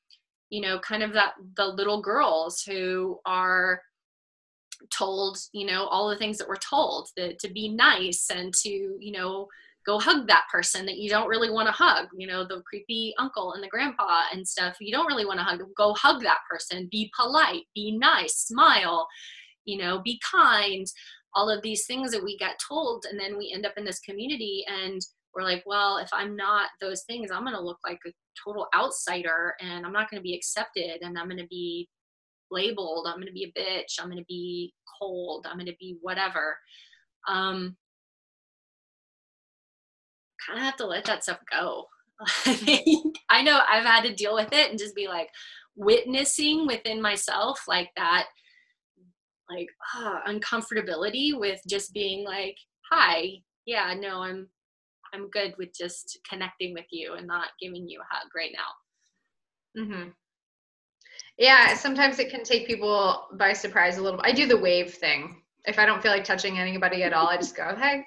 [0.50, 3.82] you know kind of that the little girls who are
[4.90, 8.70] told you know all the things that we're told that to be nice and to
[8.70, 9.48] you know
[9.86, 13.14] go hug that person that you don't really want to hug you know the creepy
[13.18, 14.76] uncle and the grandpa and stuff.
[14.80, 19.08] You don't really want to hug go hug that person be polite be nice smile
[19.66, 20.86] you know be kind
[21.34, 23.06] all of these things that we get told.
[23.10, 25.02] And then we end up in this community and
[25.34, 28.12] we're like well if i'm not those things i'm going to look like a
[28.44, 31.88] total outsider and i'm not going to be accepted and i'm going to be
[32.52, 35.76] labeled i'm going to be a bitch i'm going to be cold i'm going to
[35.80, 36.58] be whatever
[37.28, 37.76] um
[40.46, 41.86] kind of have to let that stuff go.
[43.30, 45.30] I know I've had to deal with it and just be like
[45.76, 48.26] witnessing within myself like that
[49.50, 52.56] like uh, uncomfortability with just being like
[52.92, 53.32] hi
[53.66, 54.48] yeah no i'm
[55.14, 59.82] i'm good with just connecting with you and not giving you a hug right now
[59.82, 60.10] mm-hmm.
[61.38, 64.20] Yeah sometimes it can take people by surprise a little.
[64.20, 64.28] Bit.
[64.28, 65.42] i do the wave thing.
[65.66, 68.04] If i don't feel like touching anybody at all i just go hey.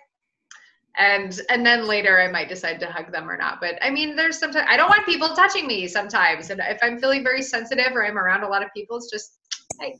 [0.96, 3.60] And and then later i might decide to hug them or not.
[3.60, 6.50] But i mean there's sometimes i don't want people touching me sometimes.
[6.50, 9.38] And if i'm feeling very sensitive or i'm around a lot of people it's just
[9.80, 9.98] hey.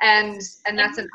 [0.00, 1.08] And and that's an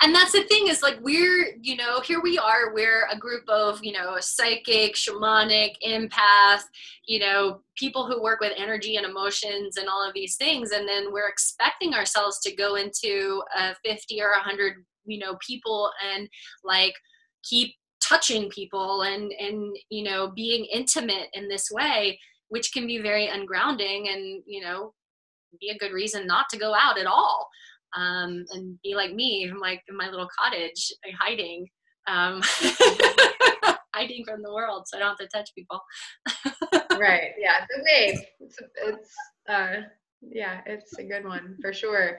[0.00, 3.48] and that's the thing is like we're you know here we are we're a group
[3.48, 6.62] of you know psychic shamanic empath
[7.06, 10.70] you know people who work with energy and emotions and all of these things.
[10.70, 15.90] And then we're expecting ourselves to go into a 50 or 100 you know people
[16.14, 16.28] and
[16.62, 16.94] like
[17.42, 22.18] keep touching people and and you know being intimate in this way
[22.50, 24.94] which can be very ungrounding and you know
[25.60, 27.48] be a good reason not to go out at all
[27.94, 31.66] um, and be like me i'm like in my little cottage hiding
[32.08, 32.40] um,
[33.94, 35.80] hiding from the world so i don't have to touch people.
[36.98, 39.14] Right yeah the wave it's, it's
[39.48, 39.82] uh
[40.20, 42.18] yeah it's a good one for sure.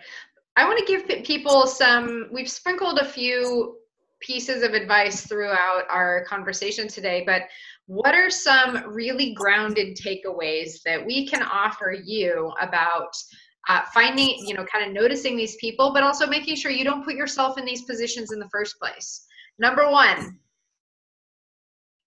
[0.56, 3.78] I want to give people some we've sprinkled a few
[4.24, 7.44] pieces of advice throughout our conversation today, but
[7.88, 13.14] what are some really grounded takeaways that we can offer you about
[13.70, 17.04] uh, finding, you know, kind of noticing these people, but also making sure you don't
[17.04, 19.26] put yourself in these positions in the first place?
[19.60, 20.40] Number one,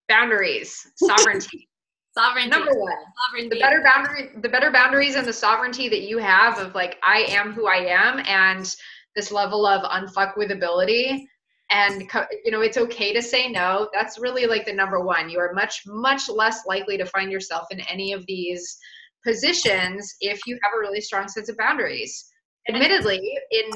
[0.09, 1.69] boundaries, sovereignty.
[2.17, 2.51] sovereignty.
[2.51, 2.97] Number one,
[3.27, 3.57] sovereignty.
[3.57, 7.27] the better boundary, the better boundaries and the sovereignty that you have of like, I
[7.29, 8.75] am who I am, and
[9.15, 11.29] this level of unfuck with ability
[11.71, 12.09] and
[12.45, 15.53] you know it's okay to say no that's really like the number one you are
[15.53, 18.79] much much less likely to find yourself in any of these
[19.27, 22.24] positions if you have a really strong sense of boundaries.
[22.68, 23.20] Admittedly
[23.51, 23.70] in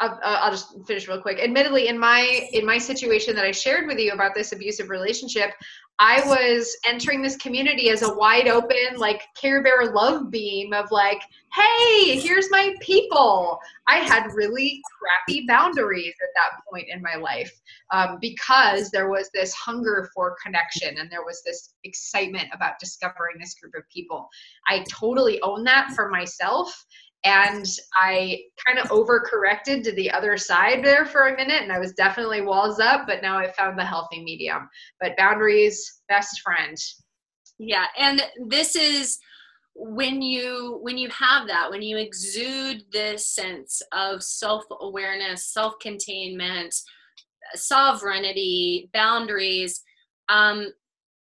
[0.00, 3.88] I'll, I'll, just finish real quick admittedly in my in my situation that i shared
[3.88, 5.50] with you about this abusive relationship
[6.00, 10.88] I was entering this community as a wide open, like Care Bear love beam of
[10.92, 11.20] like,
[11.52, 13.58] hey, here's my people.
[13.88, 17.50] I had really crappy boundaries at that point in my life
[17.92, 23.36] um, because there was this hunger for connection and there was this excitement about discovering
[23.40, 24.28] this group of people.
[24.68, 26.86] I totally own that for myself
[27.24, 31.78] and I kind of overcorrected to the other side there for a minute, and I
[31.78, 34.68] was definitely walls up, but now I found the healthy medium.
[35.00, 36.76] But boundaries, best friend.
[37.58, 39.18] Yeah, and this is
[39.80, 46.74] when you when you have that when you exude this sense of self-awareness self-containment
[47.54, 49.80] sovereignty boundaries
[50.28, 50.66] um,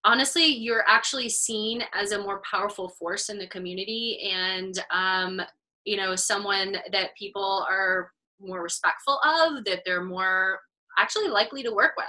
[0.06, 5.40] honestly you're actually seen as a more powerful force in the community and um,
[5.88, 8.12] you know someone that people are
[8.42, 10.60] more respectful of that they're more
[11.00, 12.08] actually likely to work with.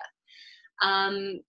[0.83, 1.41] Um,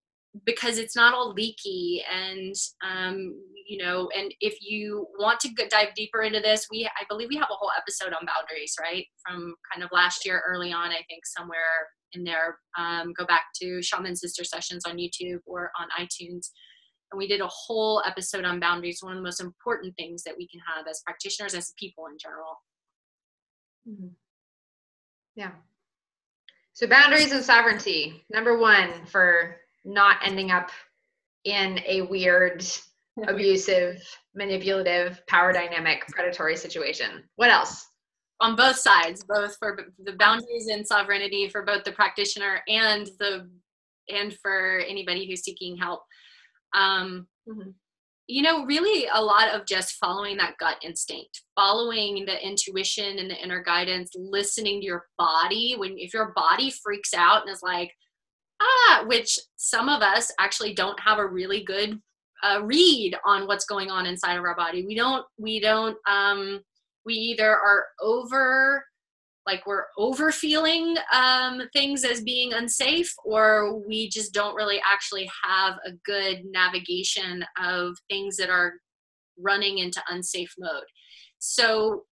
[0.46, 2.54] because it's not all leaky and
[2.88, 3.34] um,
[3.66, 7.36] you know and if you want to dive deeper into this we i believe we
[7.36, 9.06] have a whole episode on boundaries right?
[9.26, 12.58] From kind of last year early on i think somewhere in there.
[12.78, 16.50] Um, go back to shaman sister sessions on youtube or on itunes
[17.12, 20.34] and we did a whole episode on boundaries one of the most important things that
[20.36, 22.62] we can have as practitioners as people in general
[23.88, 24.08] mm-hmm.
[25.36, 25.52] yeah
[26.74, 28.24] So boundaries and sovereignty.
[28.32, 30.70] Number one for not ending up
[31.44, 32.64] in a weird,
[33.28, 34.02] abusive,
[34.34, 37.24] manipulative, power dynamic, predatory situation.
[37.36, 37.86] What else?
[38.40, 43.50] On both sides, both for the boundaries and sovereignty for both the practitioner and the
[44.08, 46.00] and for anybody who's seeking help.
[46.74, 47.70] Um, mm-hmm
[48.30, 53.28] you know, really a lot of just following that gut instinct, following the intuition and
[53.28, 55.74] the inner guidance, listening to your body.
[55.76, 57.92] When if your body freaks out and is like,
[58.62, 62.00] ah, which some of us actually don't have a really good
[62.44, 64.86] uh, read on what's going on inside of our body.
[64.86, 66.60] We don't, we don't, um,
[67.04, 68.84] we either are over
[69.50, 75.28] like we're over feeling um, things as being unsafe or we just don't really actually
[75.44, 78.74] have a good navigation of things that are
[79.36, 80.84] running into unsafe mode.
[81.38, 82.04] So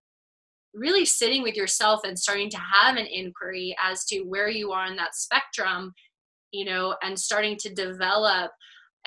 [0.75, 4.87] really sitting with yourself and starting to have an inquiry as to where you are
[4.87, 5.93] in that spectrum
[6.53, 8.51] you know and starting to develop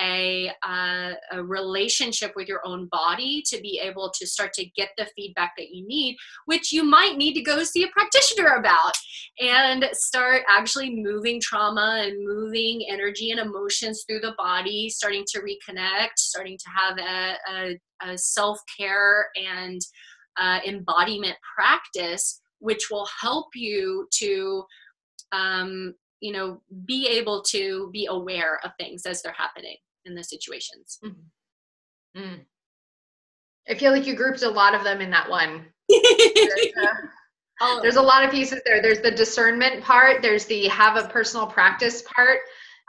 [0.02, 4.90] a, uh, a relationship with your own body to be able to start to get
[4.98, 8.94] the feedback that you need, which you might need to go see a practitioner about
[9.40, 15.40] and start actually moving trauma and moving energy and emotions through the body, starting to
[15.40, 19.82] reconnect, starting to have a, a, a self care and
[20.40, 24.64] uh, embodiment practice, which will help you to
[25.32, 29.76] um, you know be able to be aware of things as they're happening
[30.06, 31.00] in the situations.
[31.04, 32.22] Mm-hmm.
[32.22, 32.40] mm.
[33.70, 35.66] i feel like you grouped a lot of them in that one.
[35.90, 36.68] There's,
[37.62, 38.82] uh, there's a lot of pieces there.
[38.82, 42.40] There's the discernment part there's the have a personal practice part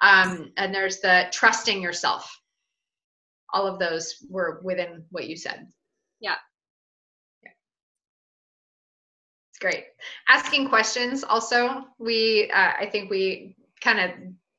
[0.03, 2.31] um, and there's the trusting yourself.
[3.53, 5.69] All of those were within what you said.
[6.21, 6.37] Yeah.
[9.53, 9.85] It's great.
[10.29, 14.11] Asking questions also, we uh, I think we kind of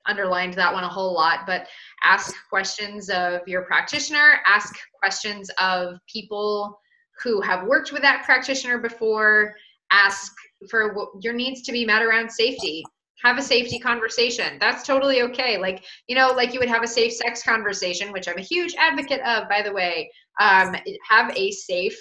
[0.07, 1.67] underlined that one a whole lot, but
[2.03, 6.79] ask questions of your practitioner, ask questions of people
[7.23, 9.55] who have worked with that practitioner before,
[9.91, 10.33] ask
[10.69, 12.83] for what your needs to be met around safety.
[13.23, 14.57] Have a safety conversation.
[14.59, 15.57] That's totally okay.
[15.57, 18.75] Like, you know, like you would have a safe sex conversation, which I'm a huge
[18.77, 20.11] advocate of, by the way.
[20.41, 20.75] Um,
[21.09, 21.97] have a safe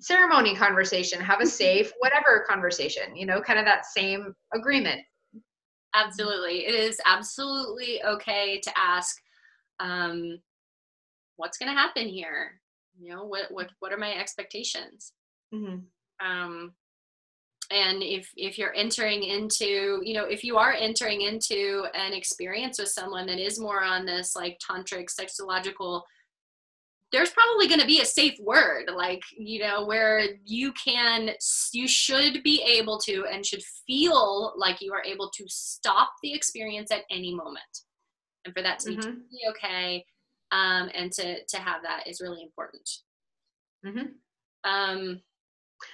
[0.00, 5.00] ceremony conversation have a safe whatever conversation you know kind of that same agreement
[5.94, 6.66] absolutely.
[6.66, 9.20] It is absolutely okay to ask
[9.80, 10.38] um
[11.36, 12.60] what's going to happen here?
[12.98, 15.12] You know what what what are my expectations?
[15.54, 16.26] Mm-hmm.
[16.26, 16.72] um
[17.70, 22.78] and if if you're entering into you know if you are entering into an experience
[22.78, 26.02] with someone that is more on this like tantric sexological
[27.14, 31.30] there's probably going to be a safe word like you know where you can
[31.72, 36.34] you should be able to and should feel like you are able to stop the
[36.34, 37.62] experience at any moment
[38.44, 39.10] and for that to mm-hmm.
[39.30, 40.04] be okay
[40.50, 42.88] um, and to to have that is really important
[43.86, 44.06] mm-hmm.
[44.68, 45.20] um,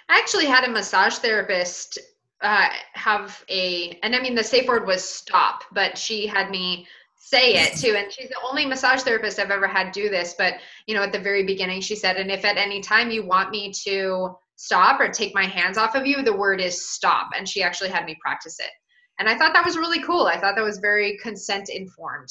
[0.09, 1.99] i actually had a massage therapist
[2.41, 6.87] uh, have a and i mean the safe word was stop but she had me
[7.23, 7.95] say it too.
[7.97, 10.55] And she's the only massage therapist i've ever had do this but
[10.87, 13.51] you know at the very beginning she said and if at any time you want
[13.51, 17.31] me to stop or take my hands off of you the word is stop.
[17.37, 18.71] And she actually had me practice it.
[19.19, 20.27] And i thought that was really cool.
[20.27, 22.29] I thought that was very consent informed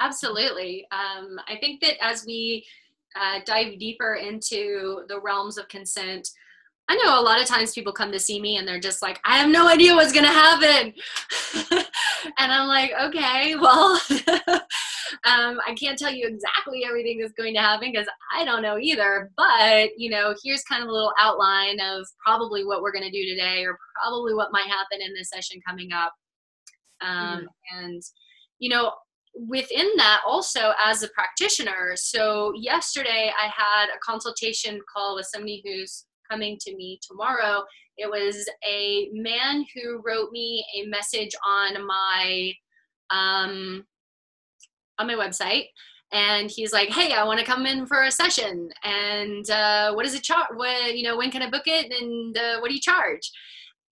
[0.00, 0.86] absolutely.
[0.92, 2.64] Um, i think that as we
[3.18, 6.28] uh, dive deeper into the realms of consent
[6.90, 9.20] I know a lot of times people come to see me and they're just like,
[9.24, 10.94] I have no idea what's going to happen.
[12.38, 14.00] and I'm like, okay, well,
[15.24, 18.78] um, I can't tell you exactly everything that's going to happen because I don't know
[18.78, 19.30] either.
[19.36, 23.10] But, you know, here's kind of a little outline of probably what we're going to
[23.10, 26.14] do today or probably what might happen in this session coming up.
[27.02, 27.78] Um, mm-hmm.
[27.78, 28.02] And,
[28.58, 28.92] you know,
[29.46, 35.62] within that also as a practitioner so yesterday i had a consultation call with somebody
[35.64, 37.64] who's coming to me tomorrow.
[37.96, 42.52] It was a man who wrote me a message on my
[43.10, 43.84] um,
[44.98, 45.66] on my website,
[46.12, 50.06] and he's like, "Hey, I want to come in for a session, and uh, what
[50.06, 50.48] is it charge?
[50.54, 53.30] What you know, when can I book it, and uh, what do you charge?"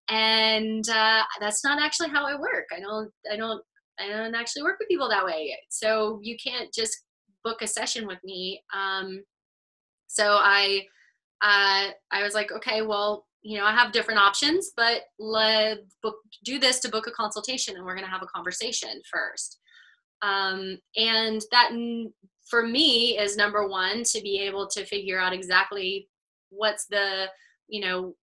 [0.08, 2.66] And uh, that's not actually how I work.
[2.74, 3.10] I don't.
[3.30, 3.62] I don't.
[3.98, 5.56] I don't actually work with people that way.
[5.70, 7.04] So you can't just
[7.42, 8.62] book a session with me.
[8.74, 9.22] Um,
[10.06, 10.82] so I
[11.42, 16.16] uh, I was like, okay, well, you know, I have different options, but let book
[16.44, 19.58] do this to book a consultation, and we're going to have a conversation first.
[20.22, 21.70] Um, and that
[22.48, 26.08] for me is number one to be able to figure out exactly
[26.50, 27.26] what's the
[27.68, 28.14] you know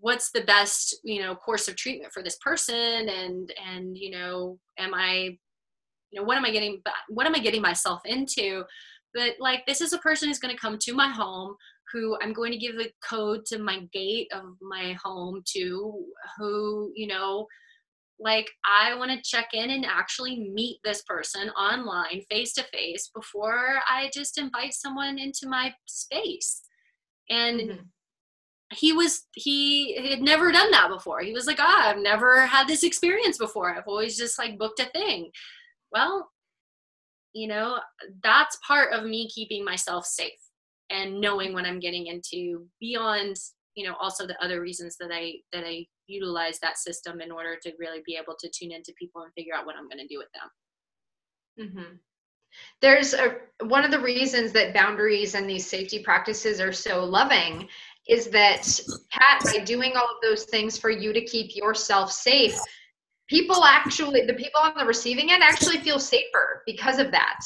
[0.00, 4.58] what's the best you know course of treatment for this person and and you know
[4.78, 5.36] am i
[6.10, 8.62] you know what am i getting what am i getting myself into
[9.12, 11.56] but like this is a person who's going to come to my home
[11.92, 16.04] who i'm going to give the code to my gate of my home to
[16.38, 17.46] who you know
[18.20, 23.10] like i want to check in and actually meet this person online face to face
[23.14, 26.62] before i just invite someone into my space.
[27.30, 27.82] And mm-hmm.
[28.72, 31.20] he was he had never done that before.
[31.20, 33.74] He was like ah i've never had this experience before.
[33.74, 35.30] I've always just like booked a thing.
[35.92, 36.30] Well
[37.34, 37.78] you know
[38.22, 40.47] that's part of me keeping myself safe
[40.90, 43.36] and knowing what i'm getting into beyond
[43.74, 47.56] you know also the other reasons that i that i utilize that system in order
[47.62, 50.06] to really be able to tune into people and figure out what i'm going to
[50.06, 51.94] do with them mm-hmm.
[52.80, 53.36] there's a
[53.66, 57.68] one of the reasons that boundaries and these safety practices are so loving
[58.08, 58.66] is that
[59.10, 62.58] pat by doing all of those things for you to keep yourself safe
[63.28, 67.40] people actually the people on the receiving end actually feel safer because of that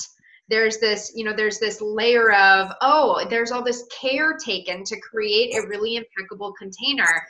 [0.53, 5.01] there's this you know there's this layer of oh there's all this care taken to
[5.01, 7.27] create a really impeccable container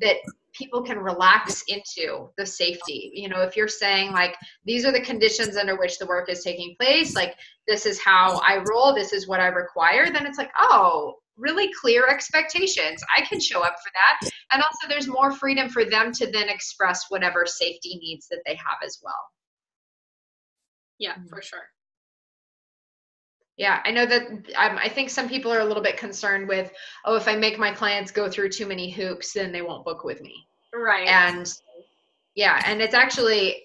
[0.00, 0.16] that
[0.52, 5.00] people can relax into the safety you know if you're saying like these are the
[5.00, 7.36] conditions under which the work is taking place like
[7.68, 11.68] this is how i roll this is what i require then it's like oh really
[11.80, 13.02] clear expectations.
[13.16, 14.30] I can show up for that.
[14.52, 18.54] And also, there's more freedom for them to then express whatever safety needs that they
[18.54, 19.12] have as well.
[21.00, 21.26] Yeah, mm-hmm.
[21.26, 21.73] for sure.
[23.56, 26.72] Yeah, I know that um, I think some people are a little bit concerned with,
[27.04, 30.02] oh, if I make my clients go through too many hoops, then they won't book
[30.02, 30.34] with me.
[30.74, 31.06] Right.
[31.06, 31.52] And
[32.34, 33.62] yeah, and it's actually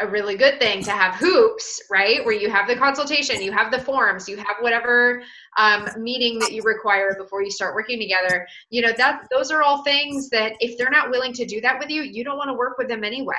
[0.00, 2.24] a really good thing to have hoops, right?
[2.24, 5.22] Where you have the consultation, you have the forms, you have whatever
[5.56, 8.46] um, meeting that you require before you start working together.
[8.70, 11.78] You know that those are all things that if they're not willing to do that
[11.78, 13.34] with you, you don't want to work with them anyway,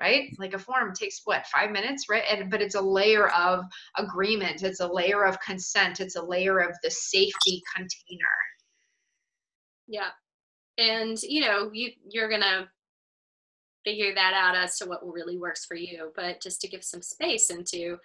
[0.00, 0.34] right?
[0.38, 2.24] Like a form takes what five minutes, right?
[2.30, 3.64] And but it's a layer of
[3.96, 8.36] agreement, it's a layer of consent, it's a layer of the safety container.
[9.86, 10.10] Yeah,
[10.78, 12.68] and you know you you're gonna
[13.84, 17.02] figure that out as to what really works for you but just to give some
[17.02, 17.96] space into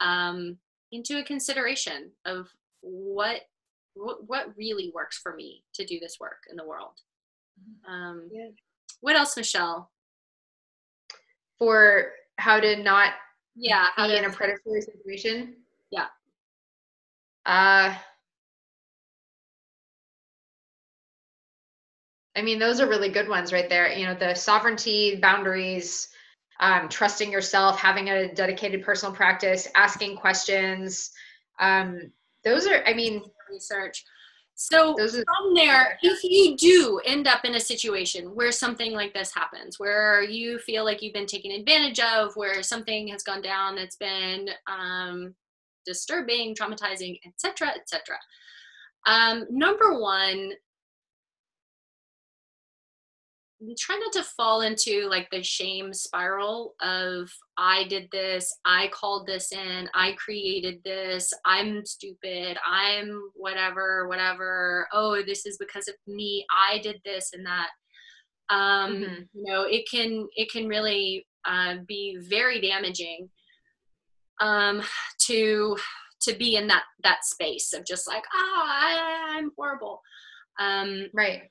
[0.00, 0.58] um,
[0.90, 2.48] into a consideration of
[2.80, 3.42] what,
[3.94, 7.00] what what really works for me to do this work in the world
[7.60, 7.92] mm-hmm.
[7.92, 8.48] um, yeah.
[9.00, 9.91] what else michelle
[11.62, 13.12] for how to not
[13.54, 15.54] yeah be to, in a predatory situation
[15.92, 16.06] yeah
[17.46, 17.94] uh
[22.34, 23.92] I mean, those are really good ones right there.
[23.92, 26.08] You know, the sovereignty, boundaries,
[26.60, 31.10] um, trusting yourself, having a dedicated personal practice, asking questions.
[31.60, 32.10] Um,
[32.42, 34.02] those are, I mean, research.
[34.54, 39.34] So from there, if you do end up in a situation where something like this
[39.34, 43.74] happens, where you feel like you've been taken advantage of, where something has gone down
[43.74, 45.34] that's been um,
[45.84, 48.16] disturbing, traumatizing, etc., etc.
[49.06, 50.52] Um, number one,
[53.78, 59.26] try not to fall into like the shame spiral of I did this, I called
[59.26, 64.88] this in, I created this, I'm stupid, I'm whatever, whatever.
[64.92, 66.44] Oh, this is because of me.
[66.50, 67.68] I did this and that.
[68.50, 69.22] Um, mm-hmm.
[69.34, 73.30] You know, it can it can really uh, be very damaging
[74.40, 74.82] um,
[75.26, 75.76] to
[76.22, 80.00] to be in that that space of just like ah, I, I'm horrible.
[80.58, 81.42] Um, right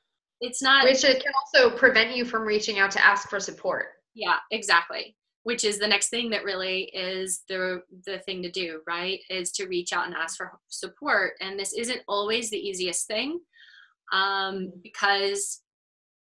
[0.42, 3.86] it's not which it can also prevent you from reaching out to ask for support.
[4.14, 5.16] Yeah exactly.
[5.44, 9.20] Which is the next thing that really is the the thing to do right?
[9.30, 11.34] Is to reach out and ask for support.
[11.40, 13.40] And this isn't always the easiest thing
[14.12, 15.62] um, because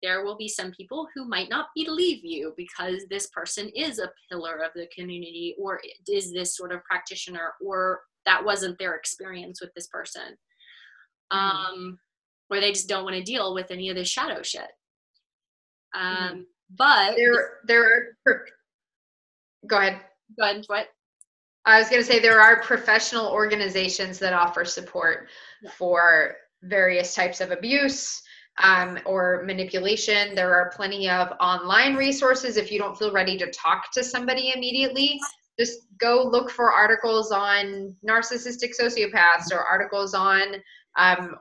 [0.01, 4.11] there will be some people who might not believe you because this person is a
[4.31, 9.59] pillar of the community or is this sort of practitioner or that wasn't their experience
[9.59, 10.37] with this person.
[11.33, 11.73] Mm-hmm.
[11.73, 11.99] um,
[12.49, 14.69] where they just don't want to deal with any of this shadow shit.
[15.95, 16.39] Um, mm-hmm.
[16.77, 18.45] But there, there are.
[19.67, 20.01] Go ahead.
[20.37, 20.63] Go ahead.
[20.67, 20.87] What?
[21.65, 25.29] I was going to say there are professional organizations that offer support
[25.61, 25.71] yeah.
[25.77, 28.21] for various types of abuse
[28.63, 30.35] um, or manipulation.
[30.35, 34.53] There are plenty of online resources if you don't feel ready to talk to somebody
[34.55, 35.19] immediately.
[35.59, 40.55] Just go look for articles on narcissistic sociopaths or articles on
[40.97, 41.35] um,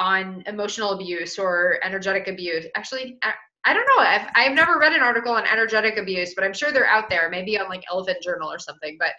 [0.00, 2.66] on emotional abuse or energetic abuse.
[2.74, 4.02] Actually, I, I don't know.
[4.02, 7.28] I've, I've never read an article on energetic abuse, but I'm sure they're out there,
[7.30, 8.96] maybe on like Elephant Journal or something.
[8.98, 9.12] But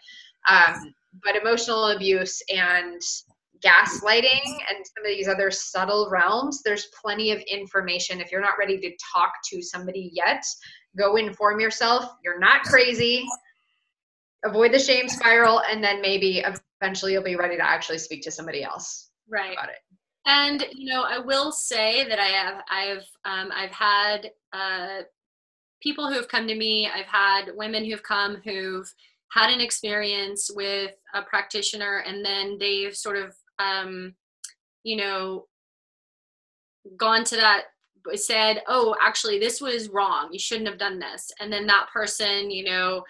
[0.49, 0.94] um,
[1.24, 2.99] but emotional abuse and
[3.64, 8.20] gaslighting and some of these other subtle realms, there's plenty of information.
[8.20, 10.44] If you're not ready to talk to somebody yet,
[10.98, 12.16] go inform yourself.
[12.24, 13.24] You're not crazy.
[14.44, 16.44] Avoid the shame spiral, and then maybe
[16.82, 19.53] eventually you'll be ready to actually speak to somebody else right.
[19.53, 19.76] about it.
[20.26, 25.03] And you know, I will say that I have I've um, I've had uh,
[25.81, 26.89] people who have come to me.
[26.93, 28.91] I've had women who've come who've
[29.31, 34.14] had an experience with a practitioner, and then they've sort of um,
[34.84, 35.48] you know
[36.98, 37.65] gone to that
[38.15, 42.49] said oh actually this was wrong you shouldn't have done this and then that person
[42.49, 43.03] you know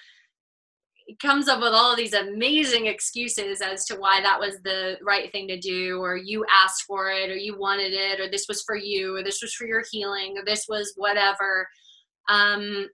[1.21, 5.47] comes up with all these amazing excuses as to why that was the right thing
[5.47, 8.75] to do or you asked for it or you wanted it or this was for
[8.75, 11.67] you or this was for your healing or this was whatever.
[12.29, 12.87] Um,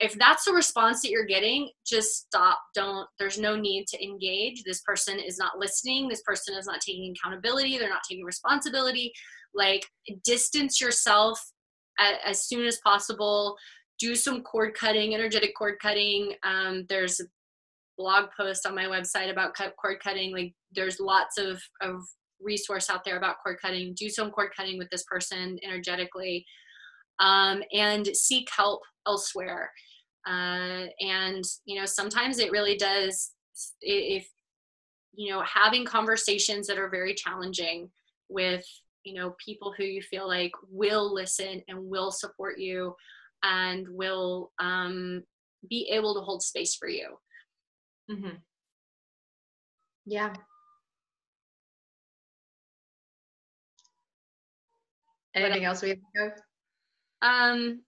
[0.00, 2.58] if that's the response that you're getting just stop.
[2.74, 4.62] Don't there's no need to engage.
[4.64, 6.08] This person is not listening.
[6.08, 7.78] This person is not taking accountability.
[7.78, 9.12] They're not taking responsibility.
[9.54, 9.86] Like
[10.24, 11.38] distance yourself
[12.24, 13.56] as soon as possible.
[13.98, 16.32] Do some cord cutting energetic cord cutting.
[16.42, 17.20] Um, there's
[18.00, 20.32] blog post on my website about cord cutting.
[20.32, 21.96] Like there's lots of, of
[22.40, 23.94] resource out there about cord cutting.
[23.94, 26.46] Do some cord cutting with this person energetically
[27.18, 29.70] um, and seek help elsewhere.
[30.26, 33.32] Uh, and, you know, sometimes it really does,
[33.80, 34.26] if,
[35.12, 37.90] you know, having conversations that are very challenging
[38.28, 38.64] with,
[39.04, 42.94] you know, people who you feel like will listen and will support you
[43.42, 45.22] and will um,
[45.68, 47.08] be able to hold space for you.
[48.10, 48.36] Mm-hmm.
[50.06, 50.34] Yeah.
[55.34, 56.30] Anything else we have to go?
[57.22, 57.82] Um,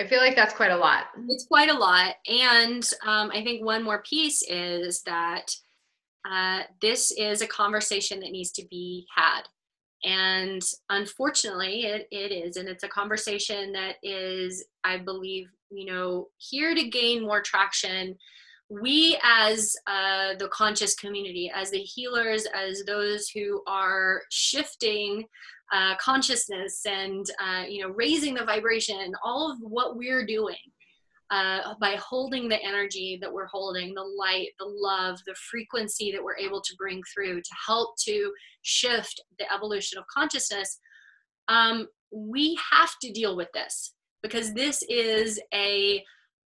[0.00, 1.04] I feel like that's quite a lot.
[1.28, 2.14] It's quite a lot.
[2.26, 5.54] And um, I think one more piece is that
[6.28, 9.42] uh, this is a conversation that needs to be had.
[10.04, 12.56] And unfortunately, it, it is.
[12.56, 18.16] And it's a conversation that is, I believe, you know, here to gain more traction.
[18.68, 25.24] We, as uh, the conscious community, as the healers, as those who are shifting
[25.72, 30.56] uh, consciousness and uh, you know raising the vibration, all of what we're doing
[31.32, 36.22] uh, by holding the energy that we're holding, the light, the love, the frequency that
[36.22, 38.30] we're able to bring through to help to
[38.60, 40.78] shift the evolution of consciousness,
[41.48, 46.02] um, we have to deal with this because this is a,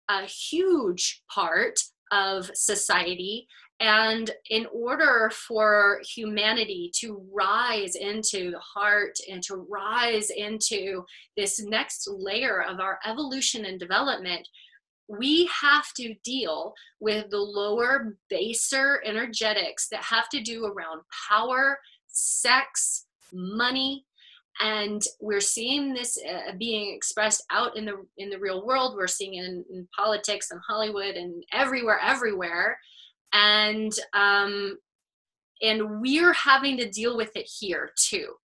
[0.10, 1.80] a huge part
[2.12, 3.48] of society.
[3.82, 11.04] And in order for humanity to rise into the heart and to rise into
[11.36, 14.48] this next layer of our evolution and development,
[15.08, 21.78] we have to deal with the lower, baser energetics that have to do around power,
[22.08, 24.06] sex, money,
[24.62, 28.96] and we're seeing this uh, being expressed out in the in the real world.
[28.96, 32.78] We're seeing it in, in politics and Hollywood and everywhere, everywhere,
[33.34, 34.78] and um,
[35.62, 38.36] and we're having to deal with it here too.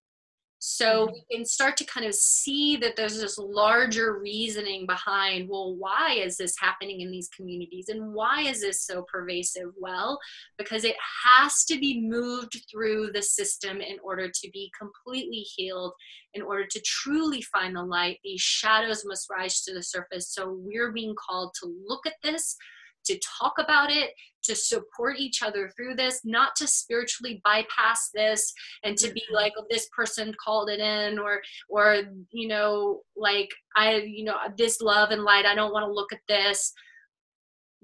[0.64, 1.12] So mm-hmm.
[1.12, 6.12] we can start to kind of see that there's this larger reasoning behind, well, why
[6.12, 9.70] is this happening in these communities and why is this so pervasive?
[9.76, 10.20] Well,
[10.58, 10.94] because it
[11.24, 15.94] has to be moved through the system in order to be completely healed,
[16.34, 18.20] in order to truly find the light.
[18.22, 20.32] These shadows must rise to the surface.
[20.32, 22.56] So we're being called to look at this
[23.04, 24.10] to talk about it,
[24.44, 28.52] to support each other through this, not to spiritually bypass this
[28.84, 29.34] and to be mm-hmm.
[29.34, 34.36] like, oh, this person called it in, or, or, you know, like, I, you know,
[34.56, 36.72] this love and light, I don't want to look at this.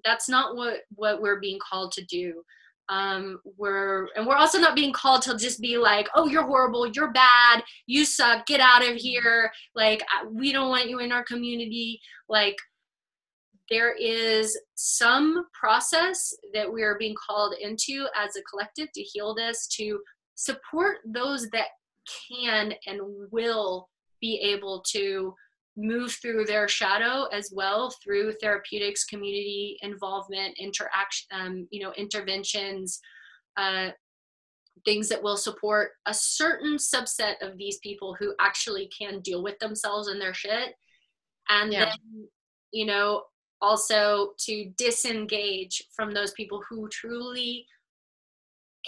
[0.04, 2.42] That's not what, what we're being called to do.
[2.90, 6.86] Um, we're and we're also not being called to just be like oh you're horrible
[6.86, 11.22] you're bad you suck get out of here like we don't want you in our
[11.22, 12.00] community
[12.30, 12.56] like
[13.70, 19.34] there is some process that we are being called into as a collective to heal
[19.34, 20.00] this, to
[20.34, 21.68] support those that
[22.32, 23.00] can and
[23.30, 23.88] will
[24.20, 25.34] be able to
[25.76, 33.00] move through their shadow as well through therapeutics, community involvement, interaction, um, you know, interventions,
[33.56, 33.90] uh,
[34.84, 39.58] things that will support a certain subset of these people who actually can deal with
[39.58, 40.74] themselves and their shit.
[41.48, 41.86] And yeah.
[41.86, 42.28] then,
[42.72, 43.22] you know,
[43.60, 47.66] also to disengage from those people who truly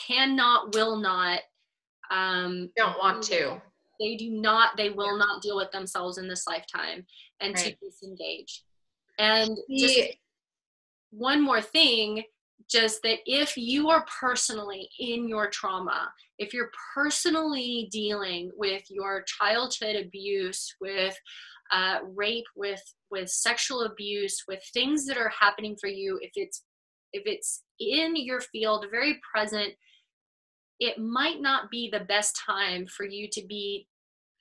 [0.07, 1.41] cannot will not
[2.11, 3.61] um don't want to
[3.99, 5.25] they do not they will yeah.
[5.25, 7.05] not deal with themselves in this lifetime
[7.41, 7.77] and right.
[7.81, 8.63] to disengage
[9.19, 10.01] and just
[11.11, 12.23] one more thing
[12.71, 19.23] just that if you are personally in your trauma, if you're personally dealing with your
[19.23, 21.19] childhood abuse, with
[21.73, 26.63] uh, rape, with with sexual abuse, with things that are happening for you, if it's
[27.13, 29.73] if it's in your field, very present,
[30.79, 33.87] it might not be the best time for you to be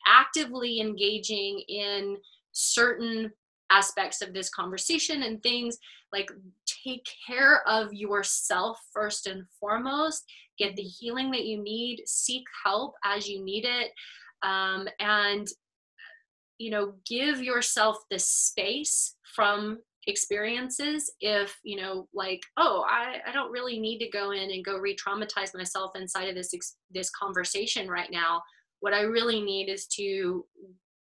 [0.07, 2.17] actively engaging in
[2.51, 3.31] certain
[3.71, 5.77] aspects of this conversation and things.
[6.11, 6.31] Like
[6.85, 10.23] take care of yourself first and foremost.
[10.57, 12.03] Get the healing that you need.
[12.05, 13.91] Seek help as you need it.
[14.41, 15.47] Um, and
[16.59, 23.33] you know give yourself the space from experiences if you know like oh I, I
[23.33, 26.51] don't really need to go in and go re-traumatize myself inside of this
[26.91, 28.41] this conversation right now
[28.79, 30.45] what i really need is to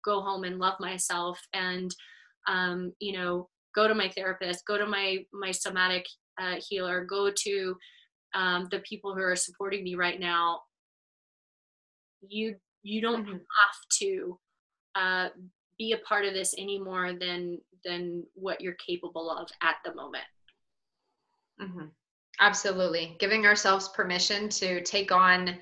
[0.04, 1.94] go home and love myself and
[2.48, 6.06] um, you know go to my therapist go to my my somatic
[6.40, 7.76] uh, healer go to
[8.34, 10.60] um, the people who are supporting me right now
[12.28, 13.32] you you don't mm-hmm.
[13.32, 14.38] have to
[14.96, 15.28] uh,
[15.78, 19.94] be a part of this any more than than what you're capable of at the
[19.94, 20.24] moment
[21.60, 21.86] mm-hmm.
[22.40, 25.58] absolutely giving ourselves permission to take on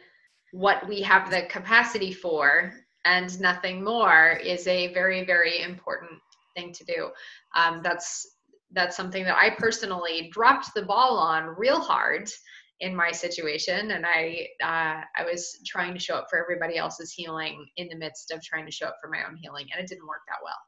[0.53, 2.73] what we have the capacity for
[3.05, 6.21] and nothing more is a very very important
[6.55, 7.11] thing to do.
[7.57, 8.37] Um, that's
[8.73, 12.29] that's something that I personally dropped the ball on real hard
[12.81, 17.13] in my situation, and I uh, I was trying to show up for everybody else's
[17.13, 19.89] healing in the midst of trying to show up for my own healing, and it
[19.89, 20.59] didn't work that well.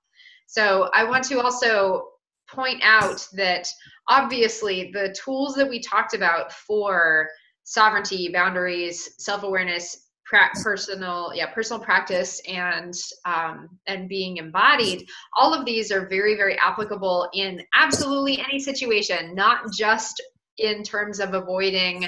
[0.46, 2.08] So I want to also
[2.48, 3.66] point out that
[4.08, 7.28] obviously the tools that we talked about for
[7.64, 15.54] sovereignty, boundaries, self awareness, pra- personal yeah personal practice and um, and being embodied all
[15.54, 20.22] of these are very very applicable in absolutely any situation not just
[20.58, 22.06] in terms of avoiding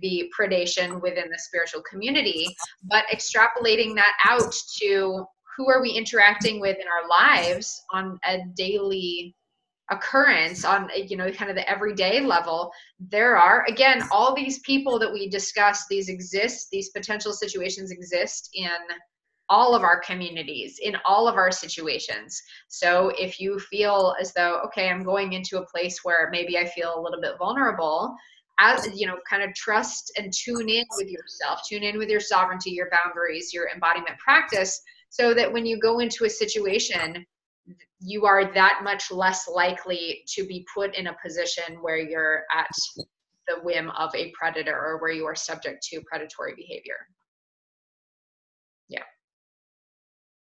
[0.00, 2.46] the predation within the spiritual community
[2.84, 5.24] but extrapolating that out to
[5.56, 9.34] who are we interacting with in our lives on a daily
[9.90, 12.70] occurrence on you know kind of the everyday level
[13.00, 18.50] there are again all these people that we discuss these exist these potential situations exist
[18.54, 18.68] in
[19.50, 24.60] all of our communities in all of our situations so if you feel as though
[24.64, 28.14] okay i'm going into a place where maybe i feel a little bit vulnerable
[28.60, 32.20] as you know kind of trust and tune in with yourself tune in with your
[32.20, 34.80] sovereignty your boundaries your embodiment practice
[35.10, 37.24] so that when you go into a situation
[38.00, 42.68] you are that much less likely to be put in a position where you're at
[43.48, 46.96] the whim of a predator or where you are subject to predatory behavior.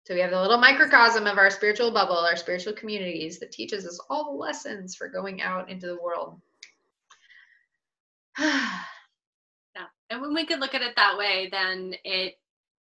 [0.07, 3.85] So we have the little microcosm of our spiritual bubble, our spiritual communities that teaches
[3.85, 6.39] us all the lessons for going out into the world.
[8.39, 8.79] yeah.
[10.09, 12.39] And when we could look at it that way, then it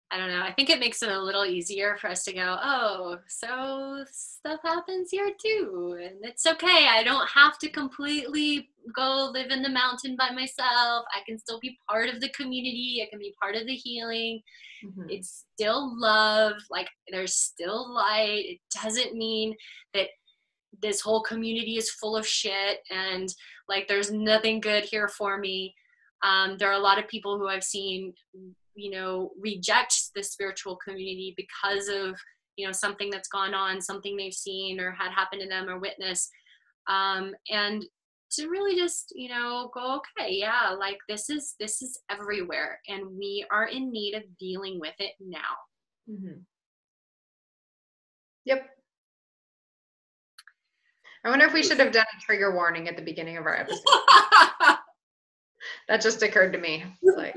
[0.10, 0.42] I don't know.
[0.42, 4.62] I think it makes it a little easier for us to go, oh, so stuff
[4.64, 5.98] happens here too.
[6.02, 6.88] And it's okay.
[6.90, 11.06] I don't have to completely go live in the mountain by myself.
[11.14, 13.04] I can still be part of the community.
[13.06, 14.42] I can be part of the healing.
[14.86, 15.10] Mm-hmm.
[15.10, 16.54] It's still love.
[16.72, 18.46] Like there's still light.
[18.46, 19.56] It doesn't mean
[19.94, 20.08] that
[20.82, 23.34] this whole community is full of shit and
[23.68, 25.76] like there's nothing good here for me.
[26.24, 28.14] Um, there are a lot of people who I've seen
[28.78, 32.16] you know reject the spiritual community because of
[32.56, 35.80] you know something that's gone on something they've seen or had happened to them or
[35.80, 36.30] witnessed.
[36.88, 37.84] Um, and
[38.32, 43.06] to really just you know go okay yeah like this is this is everywhere and
[43.18, 45.40] we are in need of dealing with it now.
[46.10, 46.40] Mm-hmm.
[48.46, 48.66] yep.
[51.26, 53.58] I wonder if we should have done a trigger warning at the beginning of our
[53.58, 53.82] episode.
[55.88, 56.84] That just occurred to me.
[57.02, 57.36] Like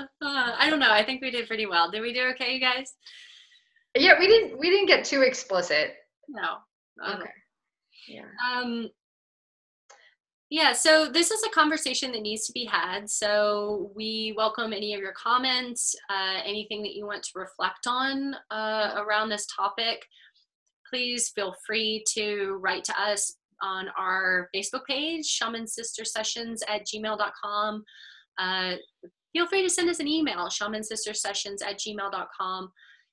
[0.00, 0.90] uh, I don't know.
[0.90, 1.90] I think we did pretty well.
[1.90, 2.94] Did we do okay, you guys?
[3.96, 4.58] Yeah, we didn't.
[4.58, 5.94] We didn't get too explicit.
[6.28, 6.58] No.
[7.06, 7.30] Okay.
[8.08, 8.26] Yeah.
[8.54, 8.88] Um.
[10.52, 13.08] Yeah, so this is a conversation that needs to be had.
[13.08, 18.34] So we welcome any of your comments, uh, anything that you want to reflect on
[18.50, 20.04] uh, around this topic.
[20.88, 26.84] Please feel free to write to us on our Facebook page, Shaman Sister Sessions at
[26.84, 27.84] gmail.com.
[28.36, 28.74] Uh,
[29.32, 32.70] feel free to send us an email, shamansistersessions at gmail.com.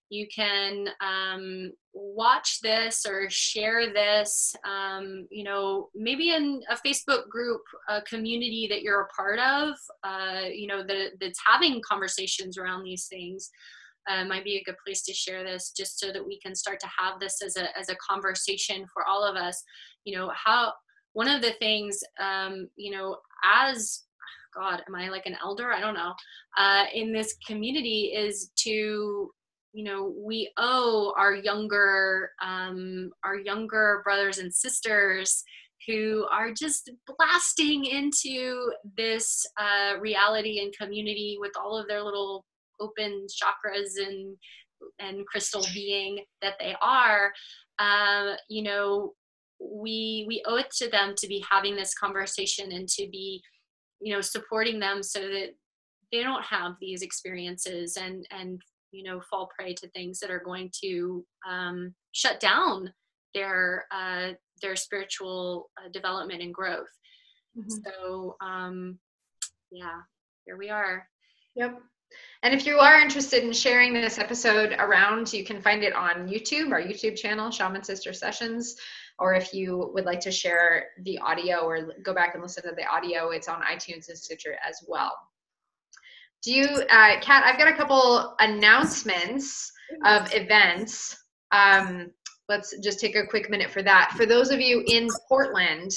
[0.10, 7.28] You can um, watch this or share this, um, you know, maybe in a Facebook
[7.30, 12.58] group, a community that you're a part of, uh, you know, that, that's having conversations
[12.58, 13.50] around these things.
[14.10, 16.80] Uh, might be a good place to share this just so that we can start
[16.80, 19.62] to have this as a, as a conversation for all of us
[20.06, 20.72] you know how
[21.18, 24.04] one of the things, um, you know, as
[24.58, 25.72] God, am I like an elder?
[25.72, 26.14] I don't know.
[26.58, 29.32] Uh, in this community is to
[29.74, 35.44] you know we owe our younger um, our younger brothers and sisters
[35.86, 42.46] who are just blasting into this uh, reality and community with all of their little
[42.80, 44.36] open chakras and
[45.00, 47.32] and crystal being that they are
[47.80, 49.14] uh, you know
[49.60, 53.42] we we owe it to them to be having this conversation and to be
[54.00, 55.50] you know supporting them so that
[56.12, 58.62] they don't have these experiences and and
[58.92, 62.92] you know fall prey to things that are going to um, shut down
[63.34, 64.30] their uh,
[64.62, 66.88] their spiritual uh, development and growth.
[67.58, 67.80] Mm-hmm.
[67.86, 69.00] so um,
[69.72, 70.02] yeah
[70.48, 71.08] here we are.
[71.56, 71.80] Yep.
[72.42, 76.30] And if you are interested in sharing this episode around, you can find it on
[76.30, 78.78] YouTube, our YouTube channel, Shaman Sister Sessions
[79.20, 82.76] or if you would like to share the audio or go back and listen to
[82.76, 85.12] the audio, it's on iTunes and Stitcher as well.
[86.44, 89.72] Do you, uh, Kat, I've got a couple announcements
[90.06, 91.24] of events.
[91.52, 92.12] Um,
[92.48, 94.14] let's just take a quick minute for that.
[94.16, 95.92] For those of you in Portland,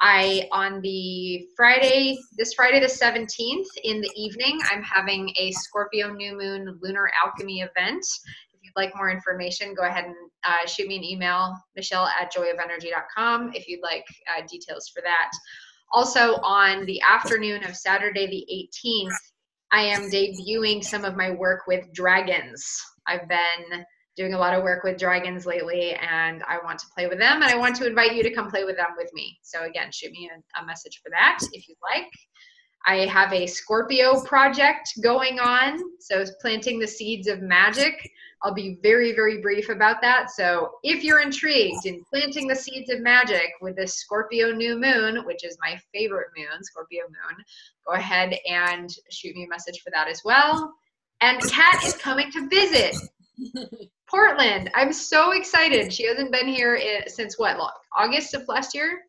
[0.00, 6.12] I on the Friday, this Friday the 17th in the evening, I'm having a Scorpio
[6.12, 8.04] new moon lunar alchemy event
[8.76, 10.14] like more information, go ahead and
[10.44, 15.30] uh, shoot me an email, michelle at joyofenergy.com, if you'd like uh, details for that.
[15.92, 19.14] Also, on the afternoon of Saturday, the 18th,
[19.72, 22.82] I am debuting some of my work with dragons.
[23.06, 23.84] I've been
[24.16, 27.42] doing a lot of work with dragons lately and I want to play with them
[27.42, 29.36] and I want to invite you to come play with them with me.
[29.42, 32.10] So again, shoot me a, a message for that if you'd like.
[32.86, 37.94] I have a Scorpio project going on, so it's planting the seeds of magic.
[38.44, 40.30] I'll be very, very brief about that.
[40.30, 45.24] So, if you're intrigued in planting the seeds of magic with this Scorpio new moon,
[45.24, 47.44] which is my favorite moon, Scorpio moon,
[47.86, 50.74] go ahead and shoot me a message for that as well.
[51.22, 52.94] And Kat is coming to visit
[54.10, 54.70] Portland.
[54.74, 55.90] I'm so excited.
[55.90, 57.56] She hasn't been here eh, since what,
[57.96, 59.00] August of last year?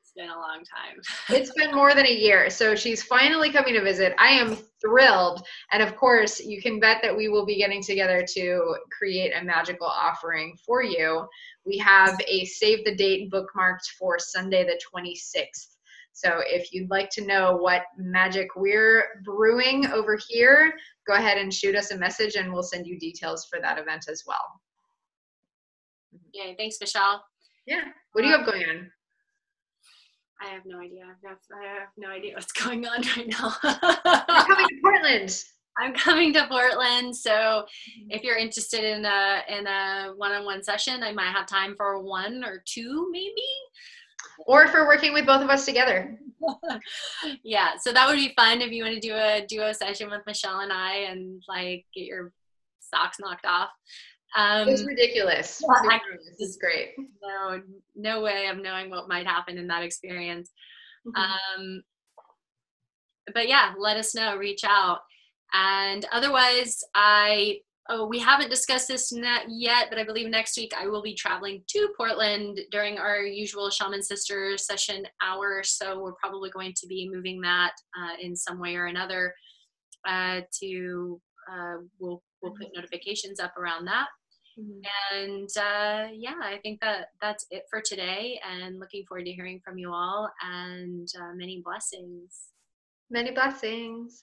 [0.00, 1.00] It's been a long time.
[1.28, 2.50] it's been more than a year.
[2.50, 4.14] So she's finally coming to visit.
[4.18, 5.42] I am thrilled.
[5.72, 9.44] And of course, you can bet that we will be getting together to create a
[9.44, 11.26] magical offering for you.
[11.64, 15.76] We have a save the date bookmarked for Sunday, the 26th.
[16.12, 20.74] So if you'd like to know what magic we're brewing over here,
[21.06, 24.06] go ahead and shoot us a message and we'll send you details for that event
[24.08, 24.60] as well.
[26.32, 27.24] Yay, thanks, Michelle.
[27.66, 27.84] Yeah.
[28.12, 28.90] What do you uh, have going on?
[30.40, 31.04] I have no idea.
[31.04, 33.54] I have, I have no idea what's going on right now.
[33.62, 35.44] I'm coming to Portland.
[35.78, 38.10] I'm coming to Portland, so mm-hmm.
[38.10, 42.44] if you're interested in a in a one-on-one session, I might have time for one
[42.44, 43.42] or two, maybe.
[44.46, 46.18] Or if we're working with both of us together.
[47.44, 50.22] yeah, so that would be fun if you want to do a duo session with
[50.26, 52.32] Michelle and I, and like get your
[52.80, 53.70] socks knocked off.
[54.36, 55.62] Um, it's ridiculous.
[56.38, 56.94] this is great.
[57.22, 57.60] No,
[57.96, 60.50] no way of knowing what might happen in that experience.
[61.06, 61.20] Mm-hmm.
[61.62, 61.82] Um,
[63.34, 64.36] but yeah, let us know.
[64.36, 65.00] Reach out.
[65.52, 67.58] And otherwise, I
[67.88, 69.12] oh we haven't discussed this
[69.48, 73.70] yet, but I believe next week I will be traveling to Portland during our usual
[73.70, 75.62] Shaman Sisters session hour.
[75.64, 79.34] So we're probably going to be moving that uh, in some way or another.
[80.08, 81.20] Uh, to
[81.50, 84.06] uh, we'll we'll put notifications up around that.
[84.60, 85.16] Mm-hmm.
[85.16, 88.40] And uh, yeah, I think that that's it for today.
[88.48, 90.30] And looking forward to hearing from you all.
[90.42, 92.48] And uh, many blessings.
[93.10, 94.22] Many blessings.